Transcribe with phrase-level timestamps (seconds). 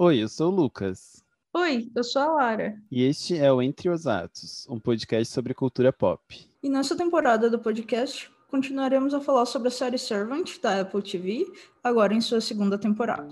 [0.00, 1.24] Oi, eu sou o Lucas.
[1.52, 2.80] Oi, eu sou a Lara.
[2.88, 6.22] E este é o Entre os Atos, um podcast sobre cultura pop.
[6.62, 11.52] E nessa temporada do podcast, continuaremos a falar sobre a série Servant da Apple TV,
[11.82, 13.28] agora em sua segunda temporada.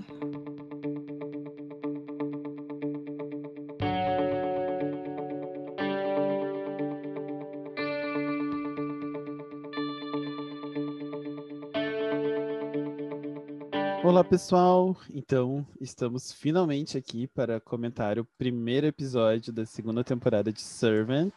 [14.17, 14.97] Olá, pessoal!
[15.11, 21.35] Então, estamos finalmente aqui para comentar o primeiro episódio da segunda temporada de Servant,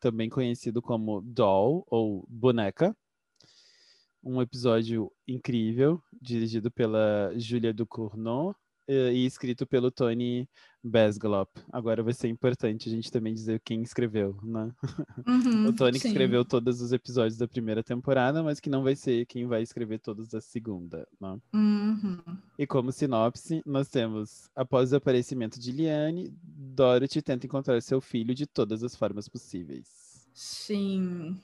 [0.00, 2.92] também conhecido como Doll ou Boneca.
[4.20, 8.52] Um episódio incrível, dirigido pela Julia Ducournau
[8.88, 10.48] e escrito pelo Tony
[10.82, 11.50] Besglop.
[11.70, 14.72] Agora vai ser importante a gente também dizer quem escreveu, né?
[15.28, 18.96] Uhum, o Tony que escreveu todos os episódios da primeira temporada, mas que não vai
[18.96, 21.38] ser quem vai escrever todos da segunda, né?
[21.52, 22.18] Uhum.
[22.58, 28.34] E como sinopse, nós temos, após o aparecimento de Liane, Dorothy tenta encontrar seu filho
[28.34, 30.26] de todas as formas possíveis.
[30.32, 31.38] Sim.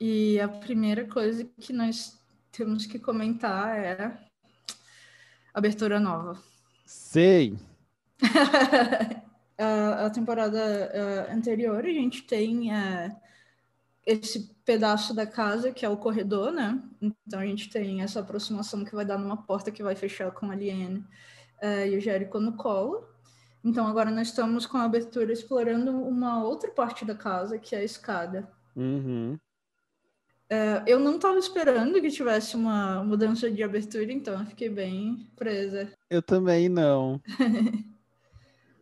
[0.00, 2.18] E a primeira coisa que nós
[2.50, 4.29] temos que comentar é
[5.54, 6.38] abertura nova.
[6.84, 7.56] Sei!
[9.58, 13.16] a, a temporada eh, anterior, a gente tem eh,
[14.06, 16.82] esse pedaço da casa que é o corredor, né?
[17.00, 20.50] Então a gente tem essa aproximação que vai dar numa porta que vai fechar com
[20.50, 21.04] a Liane
[21.60, 23.08] eh, e o Jericho no colo.
[23.62, 27.78] Então agora nós estamos com a abertura explorando uma outra parte da casa, que é
[27.78, 28.50] a escada.
[28.74, 29.38] Uhum.
[30.50, 35.28] Eh, eu não estava esperando que tivesse uma mudança de abertura, então eu fiquei bem
[35.36, 35.88] presa.
[36.10, 37.20] Eu também não.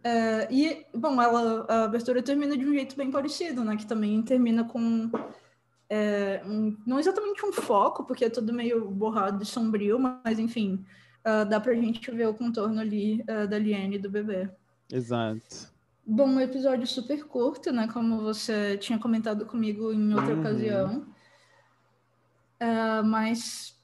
[0.02, 3.76] É, e, bom, ela, a abertura termina de um jeito bem parecido, né?
[3.76, 5.10] Que também termina com
[5.90, 10.84] é, um- não exatamente um foco, porque é tudo meio borrado e sombrio, mas enfim,
[11.24, 14.48] ah, dá pra gente ver o contorno ali ah, da Liane e do bebê.
[14.90, 15.68] Exato.
[16.06, 17.88] Bom, um episódio super curto, né?
[17.92, 20.40] Como você tinha comentado comigo em outra Uhum.
[20.40, 21.06] ocasião.
[22.60, 23.76] Ah, mas,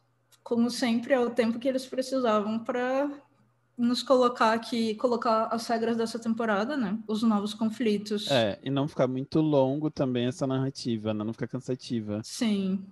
[0.43, 3.11] como sempre, é o tempo que eles precisavam para
[3.77, 6.99] nos colocar aqui, colocar as regras dessa temporada, né?
[7.09, 8.29] Os novos conflitos.
[8.29, 11.25] É, e não ficar muito longo também essa narrativa, né?
[11.25, 12.25] Não ficar cansativa.
[12.25, 12.85] Sim,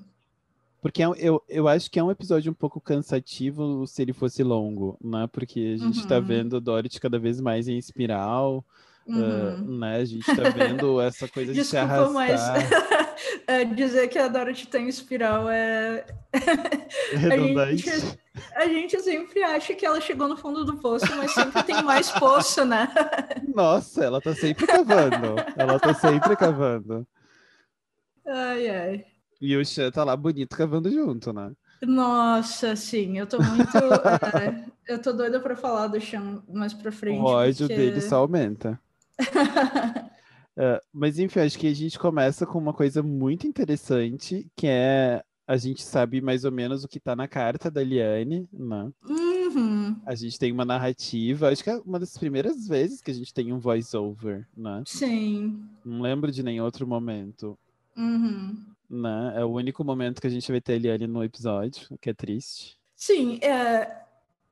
[0.81, 4.43] Porque é eu, eu acho que é um episódio um pouco cansativo se ele fosse
[4.43, 5.28] longo, né?
[5.28, 6.25] Porque a gente tá Uhum.
[6.25, 8.64] vendo Dorothy cada vez mais em espiral,
[9.06, 9.78] uhum.
[9.78, 9.96] né?
[9.96, 13.14] A gente tá vendo essa coisa de se Desculpa, mas arrastar.
[13.46, 16.04] é, dizer que a Dorothy tem espiral é.
[17.12, 17.90] Redundante.
[17.90, 18.18] A gente,
[18.54, 22.10] a gente sempre acha que ela chegou no fundo do poço, mas sempre tem mais
[22.10, 22.88] poço, né?
[23.54, 25.36] Nossa, ela tá sempre cavando.
[25.56, 27.06] Ela tá sempre cavando.
[28.26, 29.04] Ai, ai.
[29.40, 31.52] E o Chan tá lá bonito cavando junto, né?
[31.82, 33.76] Nossa, sim, eu tô muito.
[33.76, 37.20] é, eu tô doida pra falar do chão mais pra frente.
[37.20, 38.80] O ódio porque- dele só aumenta.
[40.56, 45.22] É, mas enfim, acho que a gente começa com uma coisa muito interessante, que é
[45.46, 48.90] a gente sabe mais ou menos o que tá na carta da Liane, né?
[49.08, 53.14] Uhum, A gente tem uma narrativa, acho que é uma das primeiras vezes que a
[53.14, 54.82] gente tem um voice-over, né?
[54.86, 55.62] sim.
[55.84, 57.58] Não lembro de nenhum outro momento,
[57.96, 58.56] Uhum.
[58.88, 59.32] né?
[59.36, 62.10] É o único momento que a gente vai ter a Liane no episódio, o que
[62.10, 62.78] é triste.
[62.94, 63.90] Sim, é,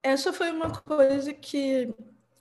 [0.02, 1.94] essa foi uma coisa que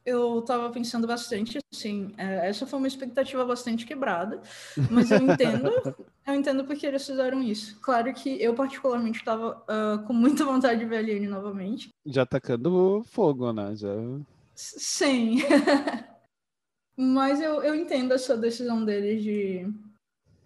[0.09, 4.41] eu tava pensando bastante, assim, é, essa foi uma expectativa bastante quebrada,
[4.89, 5.69] mas eu entendo,
[6.27, 7.79] eu entendo porque eles fizeram isso.
[7.81, 9.63] Claro que eu particularmente estava
[10.05, 11.89] com muita vontade de ver a Liane novamente.
[12.05, 13.75] Já tacando fogo, né?
[13.75, 13.89] Já...
[14.55, 15.37] Sim.
[17.01, 19.65] Mas eu, eu entendo essa decisão deles de,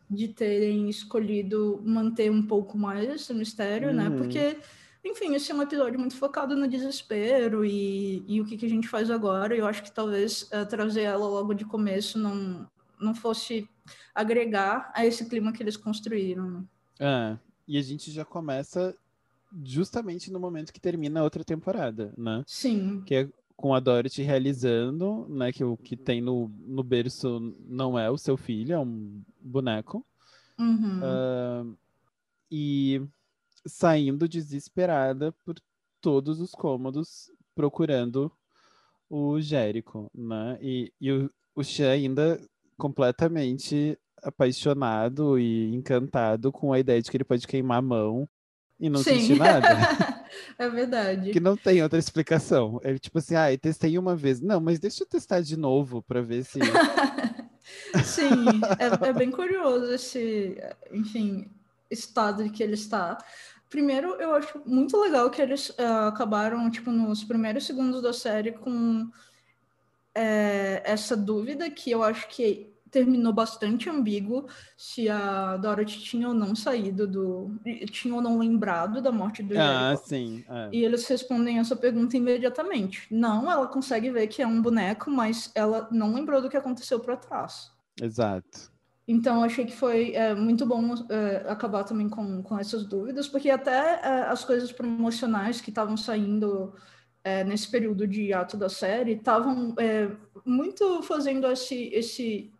[0.07, 4.07] de terem escolhido manter um pouco mais esse mistério, né?
[4.07, 4.17] Uhum.
[4.17, 4.57] Porque,
[5.03, 8.69] enfim, esse é um episódio muito focado no desespero e, e o que, que a
[8.69, 9.55] gente faz agora.
[9.55, 12.69] Eu acho que talvez eh, trazer ela logo de começo não,
[12.99, 13.67] não fosse
[14.15, 16.49] agregar a esse clima que eles construíram.
[16.49, 16.63] né?
[16.99, 17.37] É,
[17.67, 18.95] e a gente já começa
[19.63, 22.43] justamente no momento que termina a outra temporada, né?
[22.47, 23.03] Sim.
[23.05, 27.97] Que é com a Dorothy realizando, né, que o que tem no, no berço não
[27.97, 30.05] é o seu filho, é um boneco.
[30.57, 30.99] Uhum.
[31.03, 31.65] Ah,
[32.51, 33.01] e
[33.65, 35.55] saindo desesperada por
[36.01, 38.31] todos os cômodos procurando
[39.09, 40.57] o Jérico, né?
[40.61, 42.41] E, e o, o Xan ainda
[42.77, 48.27] completamente apaixonado e encantado com a ideia de que ele pode queimar a mão
[48.79, 49.19] e não Sim.
[49.19, 49.67] sentir nada.
[50.57, 51.31] é verdade.
[51.31, 52.79] Que não tem outra explicação.
[52.83, 54.41] Ele, tipo assim, ah, testei uma vez.
[54.41, 56.59] Não, mas deixa eu testar de novo pra ver se.
[58.03, 58.45] Sim,
[58.79, 60.57] é, é bem curioso esse,
[60.91, 61.49] enfim,
[61.89, 63.17] estado que ele está.
[63.73, 68.51] Primeiro, eu acho muito legal que eles uh, acabaram, tipo, nos primeiros segundos da série
[68.51, 69.09] com
[70.13, 74.45] é, essa dúvida que eu acho que terminou bastante ambíguo
[74.77, 77.59] se a Dorothy tinha ou não saído do.
[77.89, 80.07] tinha ou não lembrado da morte do Ah, Jericho.
[80.07, 80.45] sim.
[80.47, 80.69] é.
[80.71, 83.07] E eles respondem essa pergunta imediatamente.
[83.09, 86.99] Não, ela consegue ver que é um boneco, mas ela não lembrou do que aconteceu
[86.99, 87.71] para trás.
[87.99, 88.71] Exato.
[89.07, 93.49] Então, achei que foi é, muito bom é, acabar também com, com essas dúvidas, porque
[93.49, 96.73] até é, as coisas promocionais que estavam saindo
[97.47, 99.73] nesse período de ato da série estavam
[100.45, 102.51] muito fazendo esse, esse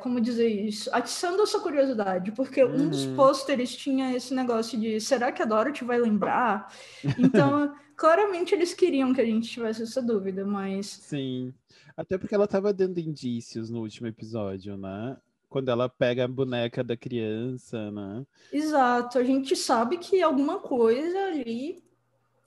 [0.00, 3.14] como dizer isso, atiçando essa curiosidade, porque um dos Uhum.
[3.14, 6.72] pôsteres tinha esse negócio de será que a Dorothy vai lembrar?
[7.18, 11.52] Então, claramente eles queriam que a gente tivesse essa dúvida, mas Sim.
[12.00, 15.18] Até porque ela tava dando indícios no último episódio, né?
[15.50, 18.24] Quando ela pega a boneca da criança, né?
[18.50, 21.84] Exato, a gente sabe que alguma coisa ali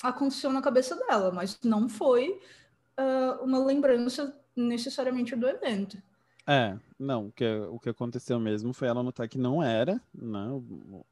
[0.02, 2.40] aconteceu na cabeça dela, mas não foi
[2.98, 6.02] ah, uma lembrança necessariamente do evento.
[6.48, 10.48] É, não, o que, o que aconteceu mesmo foi ela notar que não era, né?
[10.50, 11.06] O,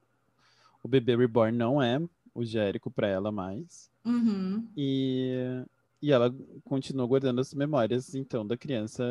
[0.81, 2.01] o bebê reborn não é
[2.33, 3.91] o Jérico pra ela mais.
[4.03, 4.67] Uhum.
[4.75, 5.63] E,
[6.01, 6.33] e ela
[6.63, 9.03] continuou guardando as memórias, então, da criança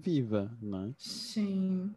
[0.00, 0.92] viva, né?
[0.98, 1.92] Sim.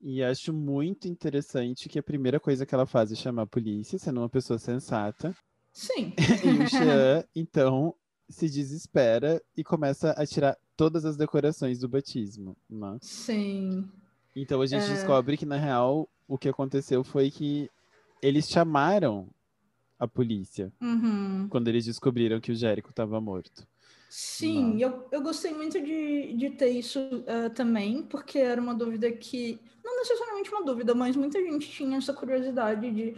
[0.00, 3.98] E acho muito interessante que a primeira coisa que ela faz é chamar a polícia,
[3.98, 5.34] sendo uma pessoa sensata.
[5.72, 6.12] Sim.
[6.44, 7.94] E o Jean, então,
[8.28, 12.96] se desespera e começa a tirar todas as decorações do batismo, né?
[13.02, 13.88] Sim.
[14.34, 14.94] Então a gente É.
[14.94, 17.68] descobre que, na real, o que aconteceu foi que
[18.22, 19.28] eles chamaram
[20.00, 21.50] a polícia Uhum.
[21.50, 23.66] quando eles descobriram que o Jérico estava morto.
[24.08, 29.10] Sim, eu, eu gostei muito de, de ter isso eh, também, porque era uma dúvida
[29.12, 33.16] que, não necessariamente uma dúvida, mas muita gente tinha essa curiosidade de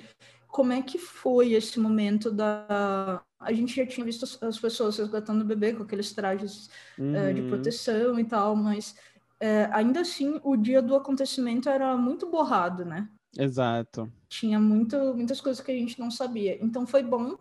[0.49, 3.25] como é que foi esse momento da.
[3.41, 6.69] A gente já tinha visto as, as pessoas resgatando o bebê com aqueles trajes
[7.11, 7.43] eh, de Uhum.
[7.43, 8.95] proteção e tal, mas
[9.41, 13.09] eh, ainda assim o dia do acontecimento era muito borrado, né?
[13.39, 14.11] Exato.
[14.29, 16.59] tinha muito, muitas coisas que a gente não sabia.
[16.63, 17.37] Então foi bom,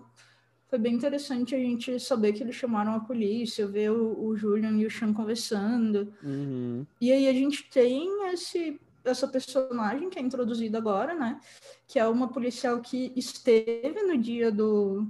[0.68, 4.78] foi bem interessante a gente saber que eles chamaram a polícia, ver o, o Julian
[4.78, 6.14] e o Sean conversando.
[6.24, 6.86] Uhum.
[7.00, 11.40] E aí a gente tem esse, essa personagem que é introduzida agora, né?
[11.88, 15.06] Que é uma policial que esteve no dia do,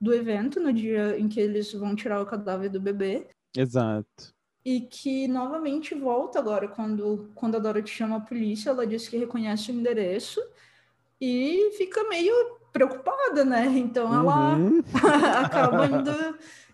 [0.00, 3.26] do evento, no dia em que eles vão tirar o cadáver do bebê.
[3.56, 4.32] Exato.
[4.64, 9.16] E que novamente volta agora, quando, quando a Dorothy chama a polícia, ela diz que
[9.16, 10.40] reconhece o endereço
[11.20, 12.32] e fica meio
[12.72, 13.66] preocupada, né?
[13.66, 14.82] Então ela Uhum.
[15.44, 16.10] acaba indo,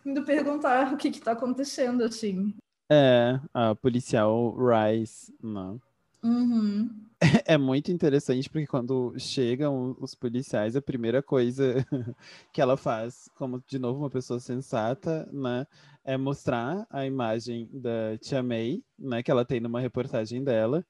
[0.04, 2.54] indo perguntar o que está acontecendo, assim.
[2.90, 5.80] É, a policial Rice, não.
[6.22, 7.05] Uhum.
[7.46, 11.74] É muito interessante porque quando chegam os policiais, a primeira coisa
[12.52, 15.66] que ela faz, como de novo uma pessoa sensata, né,
[16.04, 20.84] é mostrar a imagem da Tia May, né, que ela tem numa reportagem dela,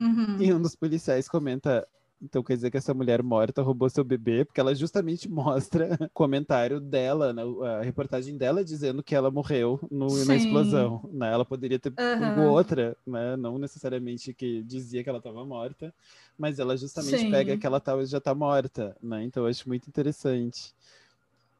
[0.00, 0.36] Uhum.
[0.42, 1.86] e um dos policiais comenta,
[2.22, 6.10] então quer dizer que essa mulher morta roubou seu bebê, porque ela justamente mostra o
[6.10, 7.42] comentário dela, né,
[7.78, 12.40] a reportagem dela dizendo que ela morreu no- na explosão, né, ela poderia ter pego
[12.40, 15.94] outra, né, não necessariamente que dizia que ela estava morta,
[16.38, 17.30] mas ela justamente Sim.
[17.30, 20.74] pega que ela tá, já tá morta, né, então eu acho muito interessante.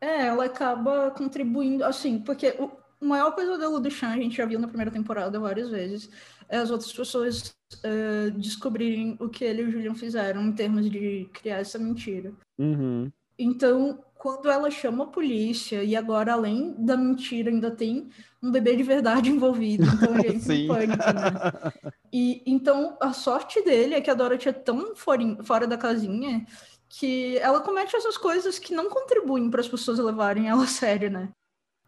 [0.00, 2.68] É, ela acaba contribuindo, assim, porque o
[3.02, 6.08] o maior pesadelo do Chan, a gente já viu na primeira temporada várias vezes,
[6.48, 10.88] é as outras pessoas eh, descobrirem o que ele e o Julian fizeram em termos
[10.88, 12.32] de criar essa mentira.
[12.58, 13.10] Uhum.
[13.36, 18.08] Então, quando ela chama a polícia, e agora, além da mentira, ainda tem
[18.40, 20.68] um bebê de verdade envolvido, então Sim.
[20.68, 21.92] pânico, né?
[22.12, 26.46] E então a sorte dele é que a Dorothy é tão fora, fora da casinha
[26.88, 31.10] que ela comete essas coisas que não contribuem para as pessoas levarem ela a sério,
[31.10, 31.30] né?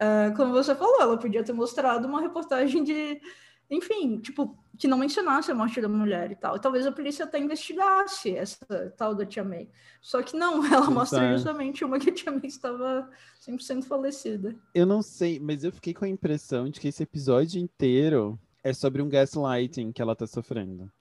[0.05, 3.19] Ah, como você falou, ela podia ter mostrado uma reportagem de,
[3.71, 6.57] enfim, tipo, que não mencionasse a morte da mulher e tal.
[6.57, 9.71] E talvez a polícia até investigasse essa tal da Tia May.
[10.03, 11.37] Só que não, ela mostra Exato.
[11.37, 13.09] justamente uma que a Tia May estava
[13.41, 14.55] 100% falecida.
[14.75, 18.75] Eu não sei, mas eu fiquei com a impressão de que esse episódio inteiro é
[18.75, 20.93] sobre um gaslighting que ela tá sofrendo.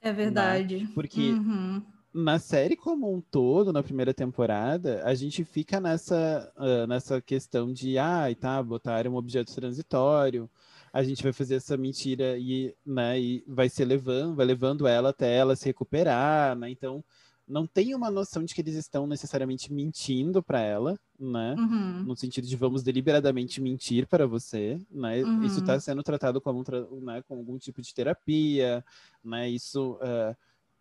[0.00, 0.88] É verdade.
[0.94, 1.82] Porque Uhum.
[2.14, 7.72] Na série como um todo, na primeira temporada, a gente fica nessa, ah, nessa questão
[7.72, 10.48] de, ah, tá, botaram um objeto transitório,
[10.92, 15.08] a gente vai fazer essa mentira e, né, e vai ser levando, vai levando ela
[15.10, 16.70] até ela se recuperar, né?
[16.70, 17.02] Então,
[17.48, 21.56] não tem uma noção de que eles estão necessariamente mentindo para ela, né?
[21.58, 22.04] Uhum.
[22.04, 25.20] no sentido de vamos deliberadamente mentir para você, né?
[25.24, 25.42] Uhum.
[25.42, 28.84] Isso está sendo tratado como um né, com algum tipo de terapia,
[29.22, 29.50] né?
[29.50, 29.98] Isso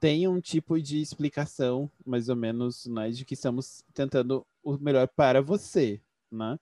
[0.03, 5.07] tem um tipo de explicação, mais ou menos, né, de que estamos tentando o melhor
[5.07, 6.59] para você, né?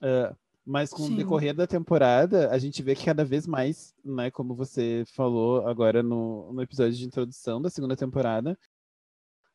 [0.00, 1.14] Uh, mas com Sim.
[1.14, 5.66] o decorrer da temporada, a gente vê que cada vez mais, né, como você falou
[5.66, 8.56] agora no, no episódio de introdução da segunda temporada,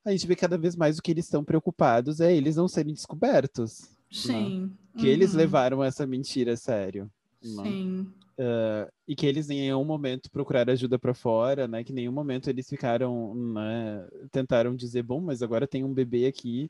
[0.03, 2.93] a gente vê cada vez mais o que eles estão preocupados é eles não serem
[2.93, 3.83] descobertos.
[3.83, 3.87] Né?
[4.11, 4.59] Sim.
[4.59, 4.69] Né?
[4.97, 5.13] Que uhum.
[5.13, 7.09] eles levaram essa mentira a sério.
[7.41, 8.05] Né?
[8.39, 11.83] Uh, e que eles em nenhum momento procuraram ajuda para fora, né?
[11.83, 14.07] Que em nenhum momento eles ficaram, né?
[14.31, 16.69] Tentaram dizer, bom, mas agora tem um bebê aqui.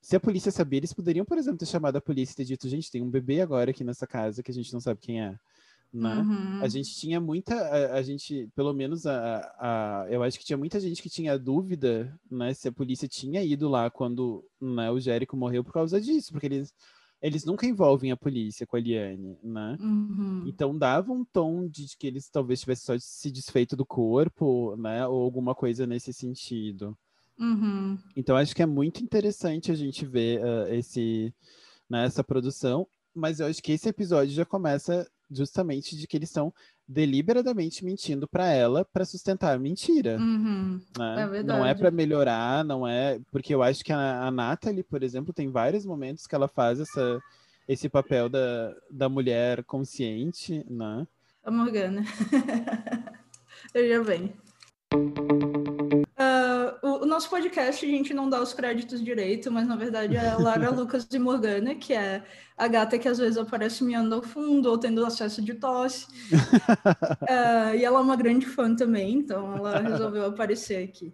[0.00, 2.68] Se a polícia sabia, eles poderiam, por exemplo, ter chamado a polícia e ter dito,
[2.68, 5.36] gente, tem um bebê agora aqui nessa casa que a gente não sabe quem é.
[5.92, 6.14] Né?
[6.14, 6.62] Uhum.
[6.62, 10.56] A gente tinha muita, a, a, gente, pelo menos a, a, eu acho que tinha
[10.56, 15.00] muita gente que tinha dúvida, né, se a polícia tinha ido lá quando né, o
[15.00, 16.72] Jérico morreu por causa disso, porque eles
[17.22, 19.76] eles nunca envolvem a polícia com a Liane, né?
[19.80, 20.44] Uhum.
[20.46, 25.06] Então dava um tom de que eles talvez tivessem só se desfeito do corpo, né?
[25.06, 26.96] Ou alguma coisa nesse sentido.
[27.38, 27.98] Uhum.
[28.16, 31.34] Então acho que é muito interessante a gente ver uh, esse,
[31.88, 36.28] né, essa produção, mas eu acho que esse episódio já começa justamente de que eles
[36.28, 36.52] estão
[36.86, 40.18] deliberadamente mentindo para ela para sustentar a mentira.
[40.18, 40.80] Uhum.
[40.98, 41.38] Né?
[41.38, 43.20] É não é para melhorar, não é.
[43.30, 46.80] Porque eu acho que a, a Natalie, por exemplo, tem vários momentos que ela faz
[46.80, 47.20] essa,
[47.68, 51.06] esse papel da, da mulher consciente, né?
[51.44, 52.04] A Morgana.
[53.72, 54.32] eu já venho
[56.82, 60.28] o, o, nosso podcast a gente não dá os créditos direito, mas na verdade é
[60.28, 62.24] a Lara Lucas de Morgana, que é
[62.56, 66.06] a gata que às vezes aparece miando ao fundo ou tendo acesso de tosse.
[66.32, 71.12] uh, e ela é uma grande fã também, então ela resolveu aparecer aqui.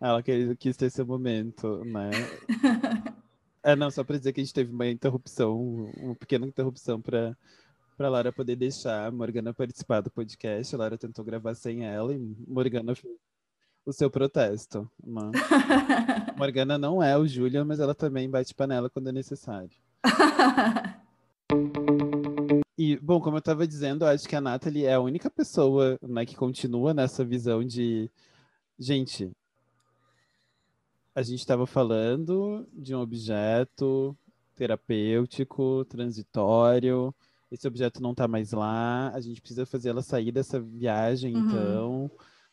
[0.00, 2.10] Ela quis ter esse momento, né?
[3.62, 7.36] é, não, só para dizer que a gente teve uma interrupção, uma pequena interrupção para
[7.98, 10.72] para Lara poder deixar a Morgana participar do podcast.
[10.72, 12.94] A Lara tentou gravar sem ela e Morgana
[13.88, 14.88] o seu protesto.
[15.02, 15.32] Uma...
[16.36, 19.70] Morgana não é o Julian, mas ela também bate panela quando é necessário.
[22.80, 26.24] E, bom, como eu estava dizendo, acho que a Natalie é a única pessoa né,
[26.24, 28.08] que continua nessa visão de.
[28.78, 29.32] Gente,
[31.12, 34.16] a gente estava falando de um objeto
[34.54, 37.12] terapêutico, transitório.
[37.50, 39.10] Esse objeto não está mais lá.
[39.12, 41.48] A gente precisa fazer ela sair dessa viagem, uhum.
[41.48, 42.10] então,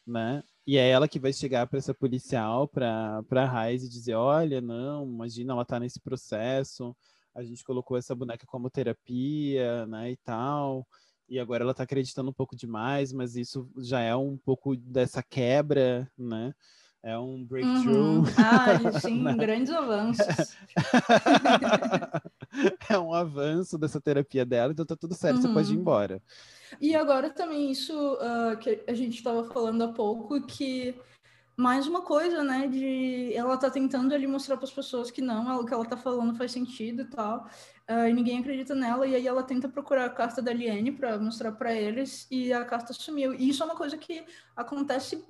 [0.07, 0.43] né?
[0.67, 4.59] E é ela que vai chegar para essa policial, para a Raiz e dizer: olha,
[4.61, 6.95] não, imagina, ela está nesse processo,
[7.35, 10.87] a gente colocou essa boneca como terapia, né, e tal.
[11.27, 15.23] E agora ela está acreditando um pouco demais, mas isso já é um pouco dessa
[15.23, 16.53] quebra, né?
[17.01, 18.19] É um breakthrough.
[18.19, 18.23] Uhum.
[18.35, 19.35] Ah, sim, né?
[19.35, 20.25] grandes avanços.
[22.89, 25.41] é um avanço dessa terapia dela, então tá tudo certo, uhum.
[25.43, 25.81] você pode ir uhum.
[25.81, 26.21] embora.
[26.79, 30.95] E agora também isso uh, que a gente estava falando há pouco, que
[31.57, 35.61] mais uma coisa, né, de ela tá tentando ali mostrar para as pessoas que não,
[35.61, 37.49] o que ela tá falando faz sentido e tal,
[37.89, 41.17] uh, e ninguém acredita nela, e aí ela tenta procurar a carta da Liane para
[41.17, 43.33] mostrar para eles, e a carta sumiu.
[43.33, 44.23] E isso é uma coisa que
[44.55, 45.23] acontece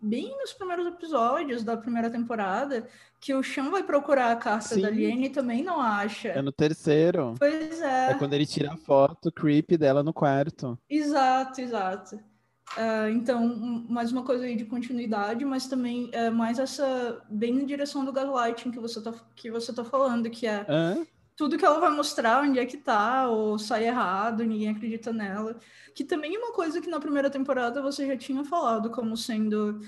[0.00, 2.86] bem nos primeiros episódios da primeira temporada,
[3.20, 4.82] que o Sean vai procurar a carta Sim.
[4.82, 6.28] da Liane e também não acha.
[6.28, 7.34] É no terceiro.
[7.38, 8.10] Pois é.
[8.10, 10.78] É quando ele tira a foto creepy dela no quarto.
[10.88, 12.16] Exato, exato.
[12.76, 13.46] Uh, então,
[13.88, 18.12] mais uma coisa aí de continuidade, mas também é mais essa bem na direção do
[18.12, 21.06] gaslighting que você tá, que você tá falando, que é Hã?
[21.36, 25.58] Tudo que ela vai mostrar, onde é que tá, ou sai errado, ninguém acredita nela.
[25.94, 29.80] Que também é uma coisa que na primeira temporada você já tinha falado como sendo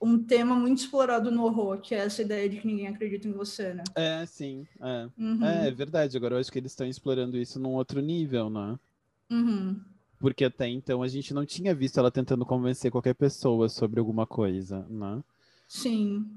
[0.00, 3.32] um tema muito explorado no horror, que é essa ideia de que ninguém acredita em
[3.32, 3.84] você, né?
[3.94, 4.66] É, sim.
[4.80, 5.44] É, uhum.
[5.46, 6.16] é, é verdade.
[6.16, 8.78] Agora eu acho que eles estão explorando isso num outro nível, né?
[9.30, 9.80] Uhum.
[10.18, 14.26] Porque até então a gente não tinha visto ela tentando convencer qualquer pessoa sobre alguma
[14.26, 15.22] coisa, né?
[15.68, 16.28] Sim.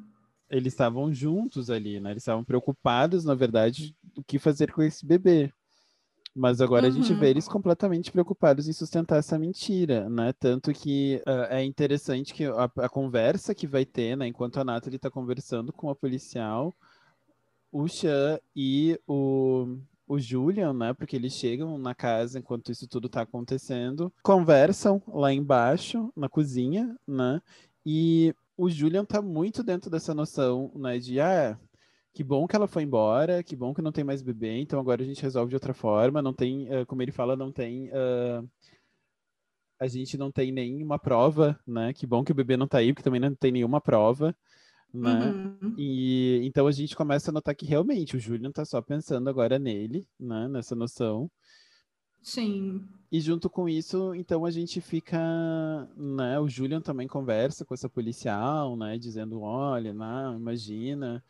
[0.55, 2.11] Eles estavam juntos ali, né?
[2.11, 5.51] Eles estavam preocupados, na verdade, do que fazer com esse bebê.
[6.35, 6.91] Mas agora uhum.
[6.91, 7.31] a gente vê uhum.
[7.31, 10.33] eles completamente preocupados em sustentar essa mentira, né?
[10.33, 14.27] Tanto que uh, é interessante que a, a, conversa que vai ter, né?
[14.27, 16.75] Enquanto a Nathalie está conversando com a policial,
[17.71, 20.93] o Chan e o, o Julian, né?
[20.93, 26.97] Porque eles chegam na casa enquanto isso tudo tá acontecendo, conversam lá embaixo, na cozinha,
[27.07, 27.41] né?
[27.85, 30.97] E o Julian tá muito dentro dessa noção, né?
[30.97, 31.59] De, ah,
[32.13, 35.01] que bom que ela foi embora, que bom que não tem mais bebê, então agora
[35.01, 37.89] a gente resolve de outra forma, não tem, uh, como ele fala, não tem...
[37.89, 38.47] Uh,
[39.77, 41.91] a gente não tem nenhuma prova, né?
[41.91, 44.33] Que bom que o bebê não tá aí, porque também não tem nenhuma prova
[44.95, 45.31] né?
[45.31, 45.75] Uhum.
[45.77, 49.59] E então a gente começa a notar que realmente o Julian tá só pensando agora
[49.59, 50.47] nele, né?
[50.47, 51.29] Nessa noção.
[52.21, 52.87] Sim.
[53.15, 55.17] E junto com isso, então a gente fica,
[55.95, 56.37] né?
[56.37, 58.97] O Julian também conversa com essa policial, né?
[58.97, 61.23] Dizendo, olha, não, imagina.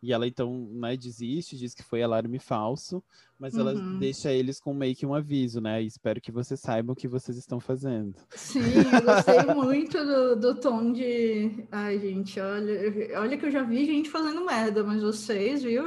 [0.00, 3.02] E ela então, né, desiste, diz que foi alarme falso,
[3.40, 3.98] mas ela Uhum.
[3.98, 5.82] deixa eles com meio que um aviso, né?
[5.82, 8.14] Espero que vocês saibam o que vocês estão fazendo.
[8.36, 11.66] Sim, eu gostei muito do, do tom de.
[11.72, 15.86] Ai, gente, olha, olha que eu já vi gente fazendo merda, mas vocês, viu?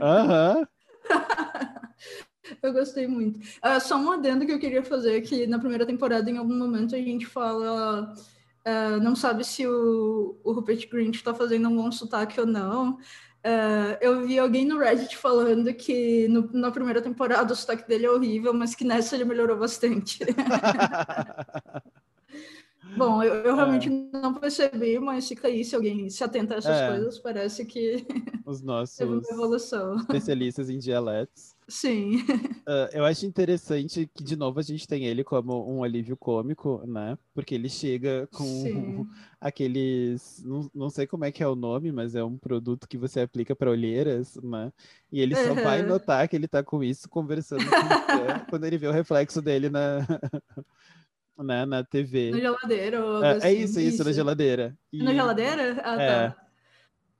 [0.00, 0.66] Aham.
[2.62, 3.38] Eu gostei muito.
[3.62, 6.94] Ah, só um adendo que eu queria fazer, que na primeira temporada, em algum momento,
[6.94, 8.12] a gente fala.
[8.64, 12.98] ah, não sabe se o, o Rupert Grint está fazendo um bom sotaque ou não.
[13.44, 18.06] Ah, eu vi alguém no Reddit falando que no- na primeira temporada o sotaque dele
[18.06, 20.20] é horrível, mas que nessa ele melhorou bastante.
[22.96, 26.80] Bom, eu, eu realmente não percebi, mas fica aí se alguém se atenta a essas
[26.80, 26.86] É.
[26.86, 28.06] coisas, parece que
[28.46, 29.96] Os teve nossos uma evolução.
[29.96, 31.53] especialistas em dialetos.
[31.68, 32.24] Sim.
[32.66, 36.82] Ah, eu acho interessante que, de novo, a gente tem ele como um alívio cômico,
[36.86, 37.18] né?
[37.34, 39.06] Porque ele chega com Sim.
[39.38, 40.42] aqueles.
[40.42, 43.20] Não, não sei como é que é o nome, mas é um produto que você
[43.20, 44.72] aplica para olheiras, né?
[45.12, 45.88] E ele só vai Aham.
[45.88, 48.16] notar que ele tá com isso conversando com você
[48.48, 49.98] quando ele vê o reflexo dele na,
[51.36, 52.30] na, na TV.
[52.30, 53.58] Na geladeira É, é assim.
[53.62, 54.74] isso, isso, na geladeira.
[54.90, 55.82] E- Na geladeira?
[55.84, 56.30] Ah, É.
[56.30, 56.36] tá.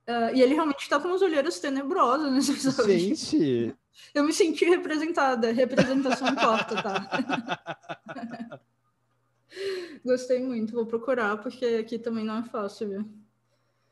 [0.07, 2.97] Ah, e ele realmente tá com umas olheiras tenebrosas nesse episódio.
[2.97, 3.75] Gente,
[4.13, 5.51] Eu me senti representada.
[5.51, 8.59] Representação importa, tá?
[10.03, 13.05] Gostei muito, vou procurar, porque aqui também não é fácil, viu?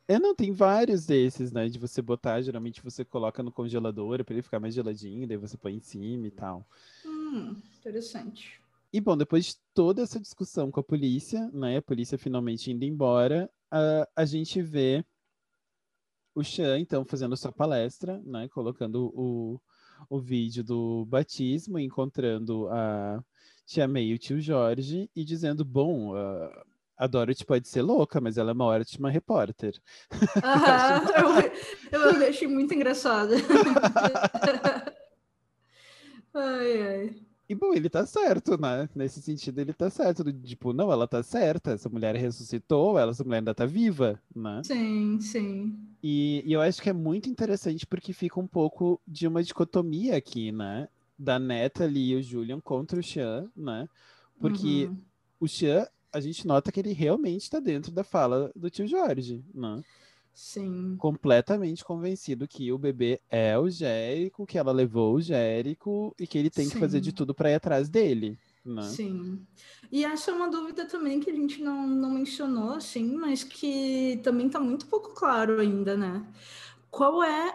[0.07, 1.67] eu não tem vários desses, né?
[1.67, 5.57] De você botar, geralmente você coloca no congelador para ele ficar mais geladinho, daí você
[5.57, 6.67] põe em cima e tal.
[7.05, 8.61] Hum, interessante.
[8.91, 11.77] E bom, depois de toda essa discussão com a polícia, né?
[11.77, 15.05] A polícia finalmente indo embora, a, a gente vê
[16.35, 18.47] o Chan, então, fazendo sua palestra, né?
[18.49, 19.59] Colocando o,
[20.09, 23.23] o vídeo do batismo, encontrando a
[23.65, 26.63] tia May e o tio Jorge e dizendo, bom, a,
[26.97, 29.79] a Dorothy pode ser louca, mas ela é uma ótima repórter.
[30.43, 31.03] Aham,
[31.91, 33.33] eu, eu achei muito engraçado.
[36.33, 37.32] ai, ai.
[37.47, 38.89] E bom, ele tá certo, né?
[38.95, 40.23] Nesse sentido, ele tá certo.
[40.31, 44.61] Tipo, não, ela tá certa, essa mulher ressuscitou, ela, essa mulher ainda tá viva, né?
[44.63, 45.77] Sim, sim.
[46.01, 50.17] E, e eu acho que é muito interessante porque fica um pouco de uma dicotomia
[50.17, 50.87] aqui, né?
[51.17, 53.87] Da Natalie e o Julian contra o Sean, né?
[54.39, 54.97] Porque Uhum.
[55.39, 59.43] o Sean, a gente nota que ele realmente tá dentro da fala do tio Jorge,
[59.53, 59.81] né?
[60.33, 60.95] Sim.
[60.97, 66.37] Completamente convencido que o bebê é o Jérico, que ela levou o Jérico e que
[66.37, 67.15] ele tem que fazer de Sim.
[67.15, 68.81] tudo para ir atrás dele, né?
[68.81, 69.45] Sim.
[69.91, 74.19] E essa é uma dúvida também que a gente não, não mencionou, assim, mas que
[74.23, 76.25] também está muito pouco claro ainda, né?
[76.89, 77.53] Qual é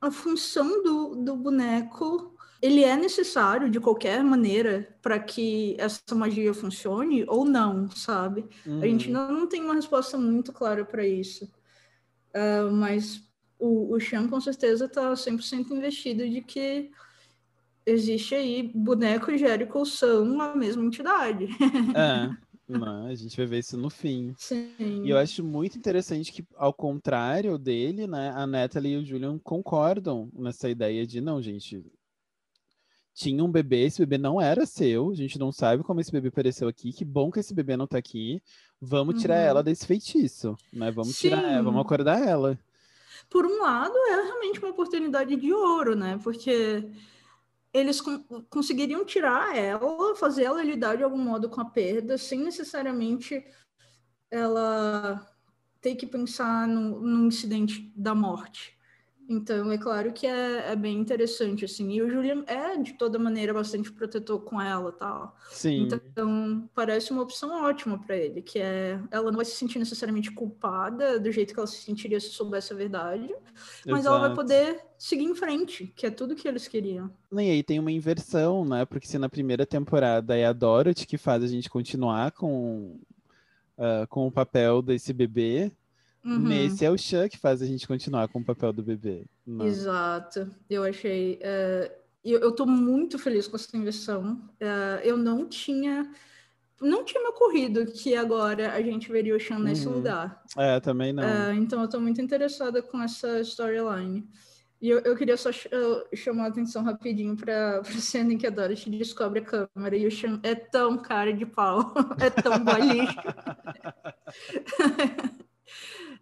[0.00, 2.31] a função do, do boneco?
[2.62, 8.46] Ele é necessário de qualquer maneira para que essa magia funcione ou não, sabe?
[8.80, 9.18] A gente Uhum.
[9.20, 11.52] ainda não tem uma resposta muito clara para isso.
[12.34, 13.22] Ah, mas
[13.58, 16.90] o, o Sean com certeza está 100% investido de que
[17.84, 21.48] existe aí boneco e Jericho são a mesma entidade.
[21.94, 22.28] É,
[22.68, 23.06] né?
[23.10, 24.34] A gente vai ver isso no fim.
[24.36, 24.74] Sim.
[24.78, 29.38] E eu acho muito interessante que, ao contrário dele, né, a Natalie e o Julian
[29.38, 31.84] concordam nessa ideia de, não, gente,
[33.14, 36.28] tinha um bebê, esse bebê não era seu, a gente não sabe como esse bebê
[36.28, 38.42] apareceu aqui, que bom que esse bebê não tá aqui,
[38.80, 39.40] vamos tirar Uhum.
[39.40, 41.62] ela desse feitiço, né, vamos tirar, Sim.
[41.62, 42.58] vamos acordar ela.
[43.30, 46.18] Por um lado, é realmente uma oportunidade de ouro, né?
[46.22, 46.88] Porque
[47.72, 52.40] eles con- conseguiriam tirar ela, fazer ela lidar de algum modo com a perda, sem
[52.40, 53.44] necessariamente
[54.30, 55.26] ela
[55.80, 58.76] ter que pensar no, no incidente da morte.
[59.32, 61.90] Então, é claro que é, é bem interessante, assim.
[61.90, 65.34] E o Julian é, de toda maneira, bastante protetor com ela tal.
[65.50, 69.78] Sim, Então, parece uma opção ótima para ele, que é ela não vai se sentir
[69.78, 73.34] necessariamente culpada do jeito que ela se sentiria se soubesse a verdade,
[73.86, 74.34] mas ela vai exato.
[74.34, 77.10] poder seguir em frente, que é tudo que eles queriam.
[77.32, 81.16] E aí tem uma inversão, né, porque se na primeira temporada é a Dorothy que
[81.16, 83.00] faz a gente continuar com,
[83.78, 85.72] ah, com o papel desse bebê,
[86.24, 89.24] Uhum, Nesse é o Chan que faz a gente continuar com o papel do bebê.
[89.46, 89.66] né?
[89.66, 90.50] Exato.
[90.70, 91.38] Eu achei.
[91.42, 91.92] é,
[92.24, 94.40] eu, eu tô muito feliz com essa inversão.
[94.60, 96.10] É, eu não tinha.
[96.80, 99.94] Não tinha me ocorrido que agora a gente veria o nesse Uhum.
[99.94, 100.42] lugar.
[100.56, 101.22] É, também não.
[101.22, 104.26] É, então eu tô muito interessada com essa storyline.
[104.80, 105.68] E eu, eu queria só ch-
[106.16, 110.04] chamar a atenção rapidinho para a cena em que a Dorothy descobre a câmera e
[110.06, 113.14] o Sean é tão cara de pau, é tão lixo.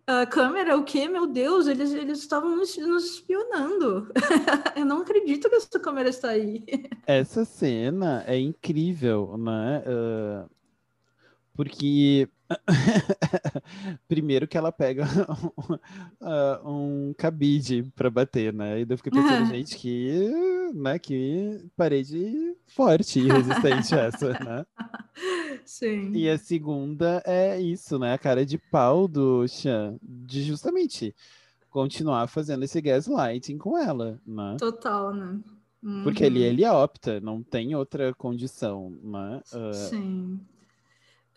[0.07, 1.09] A câmera, o quê?
[1.09, 4.11] Meu Deus, eles, eles estavam nos, espionando.
[4.77, 6.65] Eu não acredito que essa câmera está aí.
[7.07, 9.83] Essa cena é incrível, né?
[9.87, 10.51] Uh,
[11.55, 12.29] porque
[14.09, 15.05] primeiro que ela pega
[16.21, 18.81] uh, um cabide para bater, né?
[18.81, 20.31] E daí eu fiquei pensando, gente, que,
[20.75, 24.67] né, que parede forte e resistente essa, né?
[25.65, 26.13] Sim.
[26.13, 28.15] E a segunda é isso, né?
[28.15, 31.15] A cara de pau do Chan, de justamente
[31.71, 34.57] continuar fazendo esse gaslighting com ela, né?
[34.59, 35.39] Total, né?
[35.83, 36.03] Uhum.
[36.03, 39.41] Porque ele, ele opta, não tem outra condição, né?
[39.53, 39.75] Uh...
[39.75, 40.41] Sim.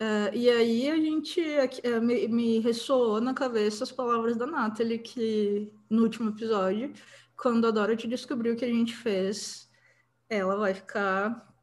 [0.00, 4.98] Uh, e aí a gente uh, me, me ressoou na cabeça as palavras da Natalie
[4.98, 6.92] que no último episódio,
[7.36, 9.70] quando a Dorothy descobriu o que a gente fez,
[10.28, 11.54] ela vai ficar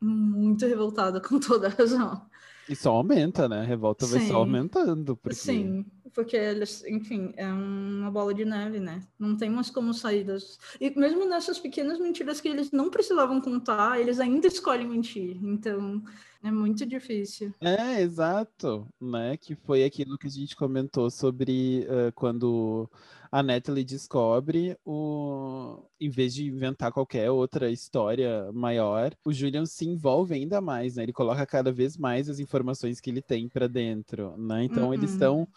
[0.00, 2.26] muito revoltada com toda a razão.
[2.68, 3.60] E só aumenta, né?
[3.60, 4.18] A revolta Sim.
[4.18, 5.16] vai só aumentando.
[5.16, 5.34] Porque...
[5.36, 9.02] Sim, porque eles, enfim, é uma bola de neve, né?
[9.18, 10.58] Não tem mais como sair das.
[10.80, 15.38] E mesmo nessas pequenas mentiras que eles não precisavam contar, eles ainda escolhem mentir.
[15.42, 16.02] Então,
[16.42, 17.54] é muito difícil.
[17.60, 19.36] É, exato, né?
[19.36, 22.90] Que foi aquilo que a gente comentou sobre uh, quando
[23.30, 25.84] a Natalie descobre o.
[26.00, 31.04] Em vez de inventar qualquer outra história maior, o Julian se envolve ainda mais, né?
[31.04, 34.64] Ele coloca cada vez mais as informações que ele tem para dentro, né?
[34.64, 34.94] Então uhum.
[34.94, 35.48] eles estão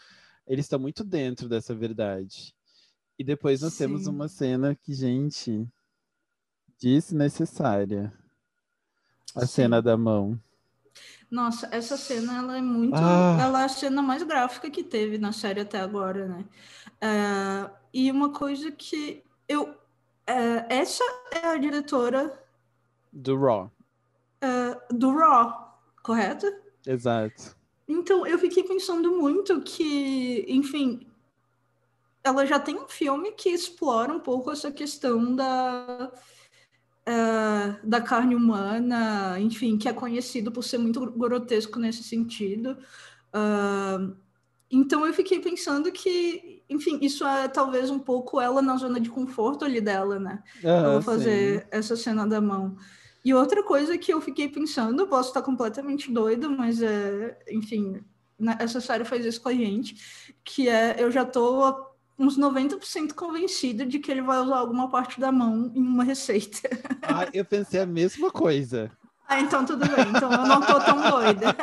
[0.46, 2.54] eles estão muito dentro dessa verdade.
[3.18, 3.84] E depois nós Sim.
[3.84, 5.66] temos uma cena que, gente,
[6.78, 8.12] desnecessária.
[9.34, 9.46] A Sim.
[9.46, 10.40] cena da mão.
[11.30, 12.96] Nossa, essa cena ela é muito.
[12.96, 13.36] Ah.
[13.40, 16.44] Ela é a cena mais gráfica que teve na série até agora, né?
[17.02, 19.64] Uh, e uma coisa que eu.
[19.64, 22.32] Uh, essa é a diretora.
[23.12, 23.70] Do Raw.
[24.42, 26.46] Uh, do Raw, correto?
[26.86, 27.56] Exato.
[27.88, 31.06] Então, eu fiquei pensando muito que, enfim,
[32.22, 36.10] ela já tem um filme que explora um pouco essa questão da
[37.08, 42.76] uh, da carne humana, enfim, que é conhecido por ser muito grotesco nesse sentido.
[43.34, 44.16] Uh,
[44.70, 49.08] então eu fiquei pensando que, enfim, isso é talvez um pouco ela na zona de
[49.08, 50.42] conforto ali dela, né?
[50.62, 51.66] Ela fazer sim.
[51.70, 52.76] essa cena da mão.
[53.24, 58.00] E outra coisa que eu fiquei pensando, posso estar completamente doida, mas é, enfim,
[58.38, 59.96] né, essa série faz isso com a gente,
[60.44, 65.20] que é eu já tô uns 90% convencida de que ele vai usar alguma parte
[65.20, 66.68] da mão em uma receita.
[67.08, 68.90] Ah, eu pensei a mesma coisa.
[69.28, 70.08] Ah, então tudo bem.
[70.08, 71.56] Então eu não tô tão doida.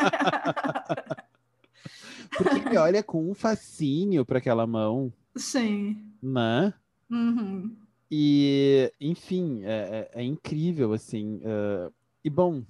[2.38, 5.12] Porque ele olha com um fascínio para aquela mão.
[5.36, 6.02] Sim.
[6.22, 6.74] Né?
[7.10, 7.76] Uhum.
[8.10, 11.38] E, enfim, é, é, é incrível, assim.
[11.38, 11.92] Uh,
[12.24, 12.63] e, bom,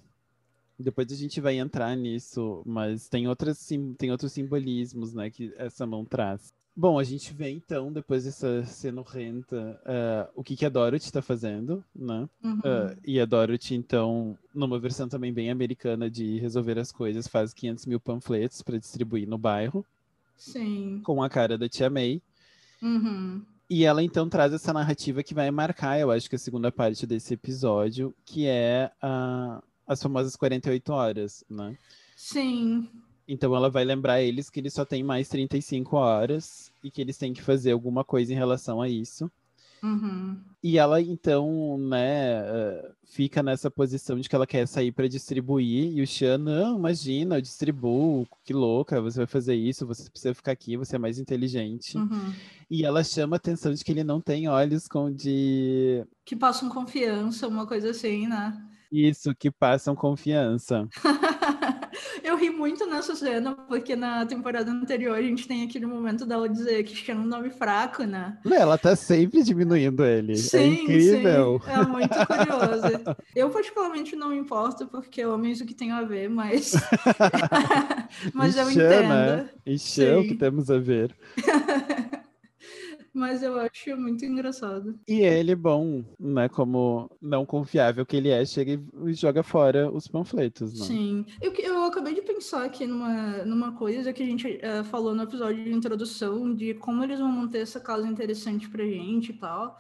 [0.80, 5.86] depois a gente vai entrar nisso, mas tem, outras, tem outros simbolismos, né, que essa
[5.86, 6.54] mão traz.
[6.76, 11.06] Bom, a gente vê então, depois dessa cena renta, uh, o que, que a Dorothy
[11.06, 12.28] está fazendo, né?
[12.44, 12.60] Uhum.
[12.60, 17.54] Uh, e a Dorothy, então, numa versão também bem americana de resolver as coisas, faz
[17.54, 19.86] 500 mil panfletos para distribuir no bairro.
[20.36, 21.00] Sim.
[21.04, 22.20] Com a cara da Tia May.
[22.82, 23.46] Uhum.
[23.70, 27.06] E ela então traz essa narrativa que vai marcar, eu acho que a segunda parte
[27.06, 31.78] desse episódio, que é uh, as famosas 48 horas, né?
[32.16, 32.90] Sim.
[33.28, 37.18] Então ela vai lembrar eles que eles só têm mais 35 horas e que eles
[37.18, 39.32] têm que fazer alguma coisa em relação a isso.
[39.84, 40.38] Uhum.
[40.64, 45.92] E ela então, né, eh, fica nessa posição de que ela quer sair para distribuir
[45.92, 50.34] e o Xian, não, imagina, eu distribuo, que louca, você vai fazer isso, você precisa
[50.34, 51.98] ficar aqui, você é mais inteligente.
[51.98, 52.34] Uhum.
[52.72, 56.70] E ela chama a atenção de que ele não tem olhos com de que passam
[56.70, 58.58] confiança, uma coisa assim, né?
[58.90, 60.88] Isso, que passam confiança.
[62.34, 66.50] Eu ri muito nessa cena, porque na temporada anterior a gente tem aquele momento dela
[66.50, 68.40] dizer que tinha um nome fraco, né?
[68.44, 70.34] Ela tá sempre diminuindo ele.
[70.34, 71.62] É sim, é incrível.
[71.64, 71.72] Sim.
[71.72, 73.18] É muito curioso.
[73.36, 76.74] Eu, particularmente, não me importo, porque eu amo isso que tem a ver, mas.
[78.34, 79.10] mas eu entendo.
[79.10, 79.50] Né?
[79.68, 81.16] Ixi, o que temos a ver.
[83.14, 85.00] mas eu acho muito engraçado.
[85.08, 90.08] E ele, bom, né, como não confiável que ele é, chega e joga fora os
[90.08, 90.86] panfletos, né?
[90.86, 91.26] Sim.
[91.42, 95.24] Eu, eu acabei de pensar aqui numa, numa coisa que a gente uh, falou no
[95.24, 99.80] episódio de introdução, de como eles vão manter essa casa interessante pra gente e tal.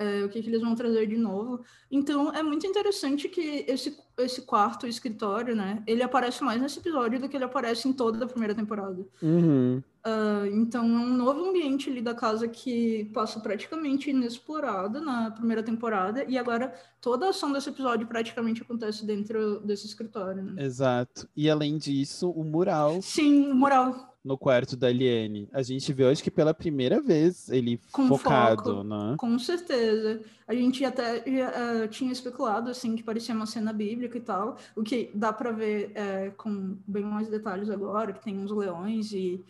[0.00, 1.62] Uh, o que, que eles vão trazer de novo.
[1.90, 5.82] Então, é muito interessante que esse, esse quarto escritório, né?
[5.86, 9.06] Ele aparece mais nesse episódio do que ele aparece em toda a primeira temporada.
[9.22, 9.82] Uhum.
[10.06, 15.62] Uh, então, é um novo ambiente ali da casa que passa praticamente inexplorado na primeira
[15.62, 20.42] temporada, e agora toda a ação desse episódio praticamente acontece dentro desse escritório.
[20.42, 20.64] Né?
[20.64, 21.28] Exato.
[21.36, 23.02] E além disso, o mural.
[23.02, 24.09] Sim, o mural.
[24.22, 28.76] No quarto da Liane, a gente vê, acho que pela primeira vez, ele Com focado,
[28.76, 28.84] foco.
[28.84, 29.14] né?
[29.16, 30.22] Com certeza.
[30.46, 34.58] A gente até já, uh, tinha especulado assim que parecia uma cena bíblica e tal,
[34.76, 39.12] o que dá para ver é, com bem mais detalhes agora, que tem uns leões
[39.12, 39.42] e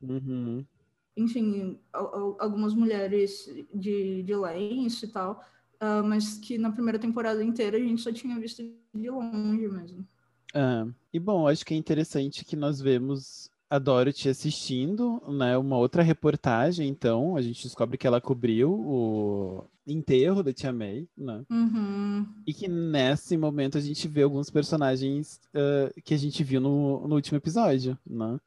[0.00, 0.64] Uhum.
[1.16, 5.44] enfim, algumas mulheres de, de lenço e tal,
[5.82, 8.62] uh, mas que na primeira temporada inteira a gente só tinha visto
[8.94, 10.06] de longe mesmo.
[10.54, 15.76] Ah, e bom, acho que é interessante que nós vemos a Dorothy assistindo, né, uma
[15.76, 21.44] outra reportagem, então, a gente descobre que ela cobriu o enterro da Tia May, né?
[21.50, 22.26] Uhum.
[22.46, 27.06] E que nesse momento a gente vê alguns personagens uh, que a gente viu no,
[27.06, 28.38] no último episódio, né?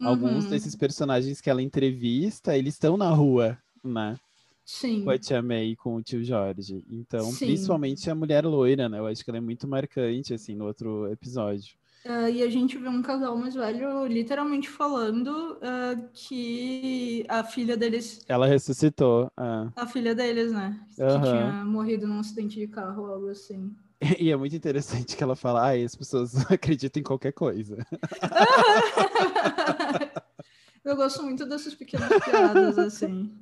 [0.00, 0.08] Uhum.
[0.08, 4.18] Alguns desses personagens que ela entrevista, eles estão na rua, né?
[4.64, 5.04] Sim.
[5.04, 6.84] Com a Tia May e com o tio Jorge.
[6.90, 7.46] Então, Sim.
[7.46, 8.98] principalmente a mulher loira, né?
[8.98, 11.76] Eu acho que ela é muito marcante, assim, no outro episódio.
[12.06, 17.76] Uh, e a gente vê um casal mais velho literalmente falando uh, que a filha
[17.76, 18.24] deles.
[18.28, 19.26] Ela ressuscitou.
[19.36, 19.72] Uh.
[19.74, 20.80] A filha deles, né?
[20.98, 21.20] Uhum.
[21.20, 23.74] Que tinha morrido num acidente de carro ou algo assim.
[24.20, 27.78] E é muito interessante que ela fala, ah, as pessoas acreditam em qualquer coisa.
[30.84, 33.32] Eu gosto muito dessas pequenas piadas, assim.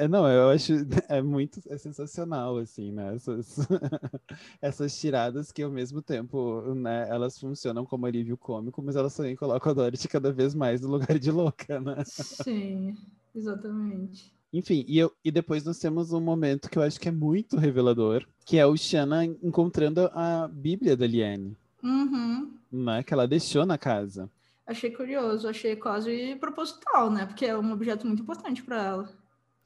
[0.00, 0.72] É, não, eu acho
[1.10, 3.14] é muito é sensacional assim, né?
[3.14, 3.58] Essas,
[4.62, 9.36] essas tiradas que ao mesmo tempo, né, elas funcionam como alívio cômico, mas elas também
[9.36, 12.02] colocam a Dorothy cada vez mais no lugar de louca, né?
[12.06, 12.96] Sim,
[13.34, 14.32] exatamente.
[14.50, 17.58] Enfim, e, eu, e depois nós temos um momento que eu acho que é muito
[17.58, 22.54] revelador, que é o Shanna encontrando a Bíblia da Liane, Uhum.
[22.72, 23.02] né?
[23.02, 24.30] Que ela deixou na casa.
[24.66, 27.26] Achei curioso, achei quase proposital, né?
[27.26, 29.19] Porque é um objeto muito importante para ela.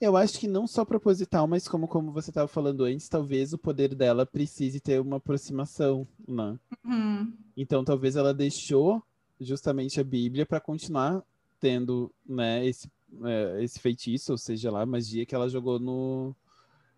[0.05, 3.59] Eu acho que não só proposital, mas como, como você estava falando antes, talvez o
[3.59, 6.59] poder dela precise ter uma aproximação, né?
[6.85, 7.33] Uhum.
[7.57, 9.03] Então talvez ela deixou
[9.41, 11.23] justamente a Bíblia para continuar
[11.59, 12.87] tendo, né, esse,
[13.25, 16.37] é, esse feitiço, ou seja lá, magia que ela jogou no,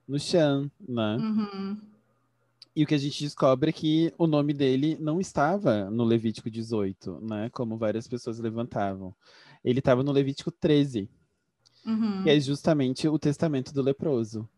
[0.08, 1.16] no Shan, né?
[1.16, 1.80] Uhum.
[2.74, 6.50] E o que a gente descobre é que o nome dele não estava no Levítico
[6.50, 7.50] 18, né?
[7.50, 9.14] Como várias pessoas levantavam.
[9.64, 11.08] Ele estava no Levítico 13
[11.86, 12.22] uhum.
[12.22, 14.48] que é justamente o testamento do leproso.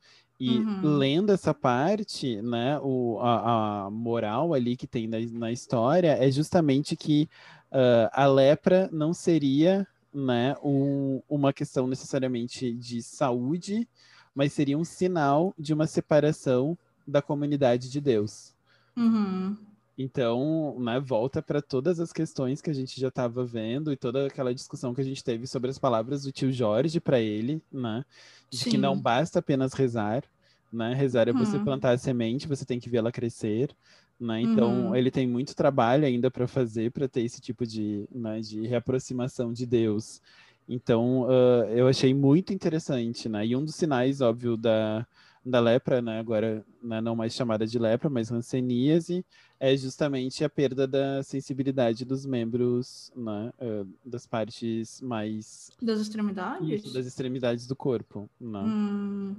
[0.41, 0.97] E Uhum.
[0.99, 6.31] lendo essa parte, né, o, a, a moral ali que tem na, na história é
[6.31, 7.29] justamente que
[7.73, 13.89] uh, a lepra não seria né, um, uma questão necessariamente de saúde,
[14.35, 18.55] mas seria um sinal de uma separação da comunidade de Deus.
[18.97, 19.57] Uhum.
[20.01, 24.27] Então, né, volta para todas as questões que a gente já estava vendo e toda
[24.29, 28.05] aquela discussão que a gente teve sobre as palavras do tio Jorge para ele, né?
[28.51, 28.65] De Sim.
[28.65, 30.23] que não basta apenas rezar,
[30.71, 30.95] né?
[30.95, 31.61] Rezar é você Uhum.
[31.61, 33.77] plantar a semente, você tem que vê-la crescer,
[34.21, 34.41] né?
[34.41, 34.95] Então, Uhum.
[34.95, 39.53] ele tem muito trabalho ainda para fazer para ter esse tipo de, né, de reaproximação
[39.53, 40.21] de Deus.
[40.69, 43.47] Então, uh, eu achei muito interessante, né?
[43.47, 45.07] E um dos sinais, óbvio, da,
[45.45, 46.19] da lepra, né?
[46.19, 49.25] Agora, né, não mais chamada de lepra, mas hanseníase,
[49.59, 53.53] é justamente a perda da sensibilidade dos membros, né?
[53.61, 55.71] Uh, das partes mais...
[55.81, 56.85] Das extremidades?
[56.85, 58.61] Isso, das extremidades do corpo, né?
[58.61, 59.37] Hum,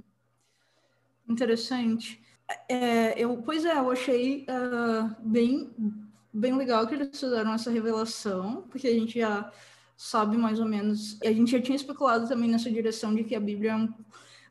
[1.28, 2.20] interessante.
[2.68, 5.70] É, eu, pois é, eu achei ah, bem,
[6.32, 9.52] bem legal que eles fizeram essa revelação, porque a gente já
[9.96, 11.20] sabe mais ou menos.
[11.22, 13.92] A gente já tinha especulado também nessa direção de que a Bíblia é um-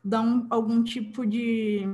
[0.02, 1.86] dá um- algum tipo de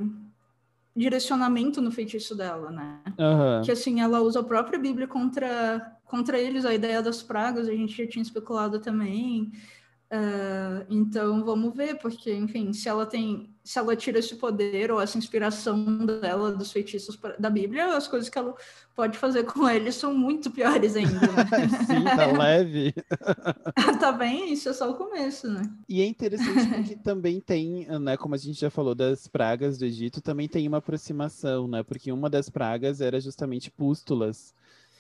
[0.95, 3.01] direcionamento no feitiço dela, né?
[3.19, 3.63] Aham.
[3.65, 7.73] que assim ela usa a própria Bíblia contra contra eles a ideia das pragas a
[7.73, 9.51] gente já tinha especulado também
[10.11, 15.01] Ah, então vamos ver porque enfim se ela tem se ela tira esse poder ou
[15.01, 18.55] essa inspiração dela dos feitiços da Bíblia as coisas que ela
[18.95, 21.45] pode fazer com eles são muito piores ainda né?
[21.87, 22.95] Sim, tá leve.
[24.01, 28.17] tá bem isso é só o começo né E é interessante porque também tem, né,
[28.17, 31.83] como a gente já falou das pragas do Egito, também tem uma aproximação, né?
[31.83, 34.55] Porque uma das pragas era justamente pústulas,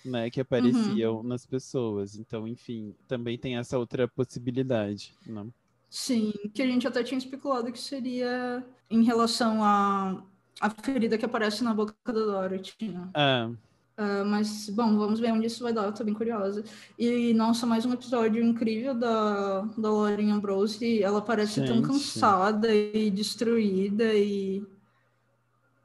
[0.04, 2.16] né, que apareciam nas pessoas.
[2.16, 5.46] Então, enfim, também tem essa outra possibilidade, né?
[5.88, 10.22] Sim que a gente até tinha especulado que seria em relação à
[10.60, 13.08] a ferida que aparece na boca da Dorothy né?
[13.14, 13.50] Ah,
[13.98, 16.62] Ah, mas, bom, vamos ver onde isso vai dar, eu tô bem curiosa.
[16.98, 21.02] E, nossa, mais um episódio incrível da, da Lauren Ambrose.
[21.02, 21.86] Ela parece tão Gente.
[21.86, 24.62] cansada e destruída e...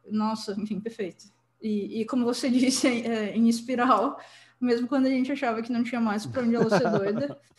[0.09, 1.25] Nossa, enfim, perfeito.
[1.61, 4.19] E, e como você disse, é, em espiral,
[4.59, 7.37] mesmo quando a gente achava que não tinha mais pra onde ela ser doida.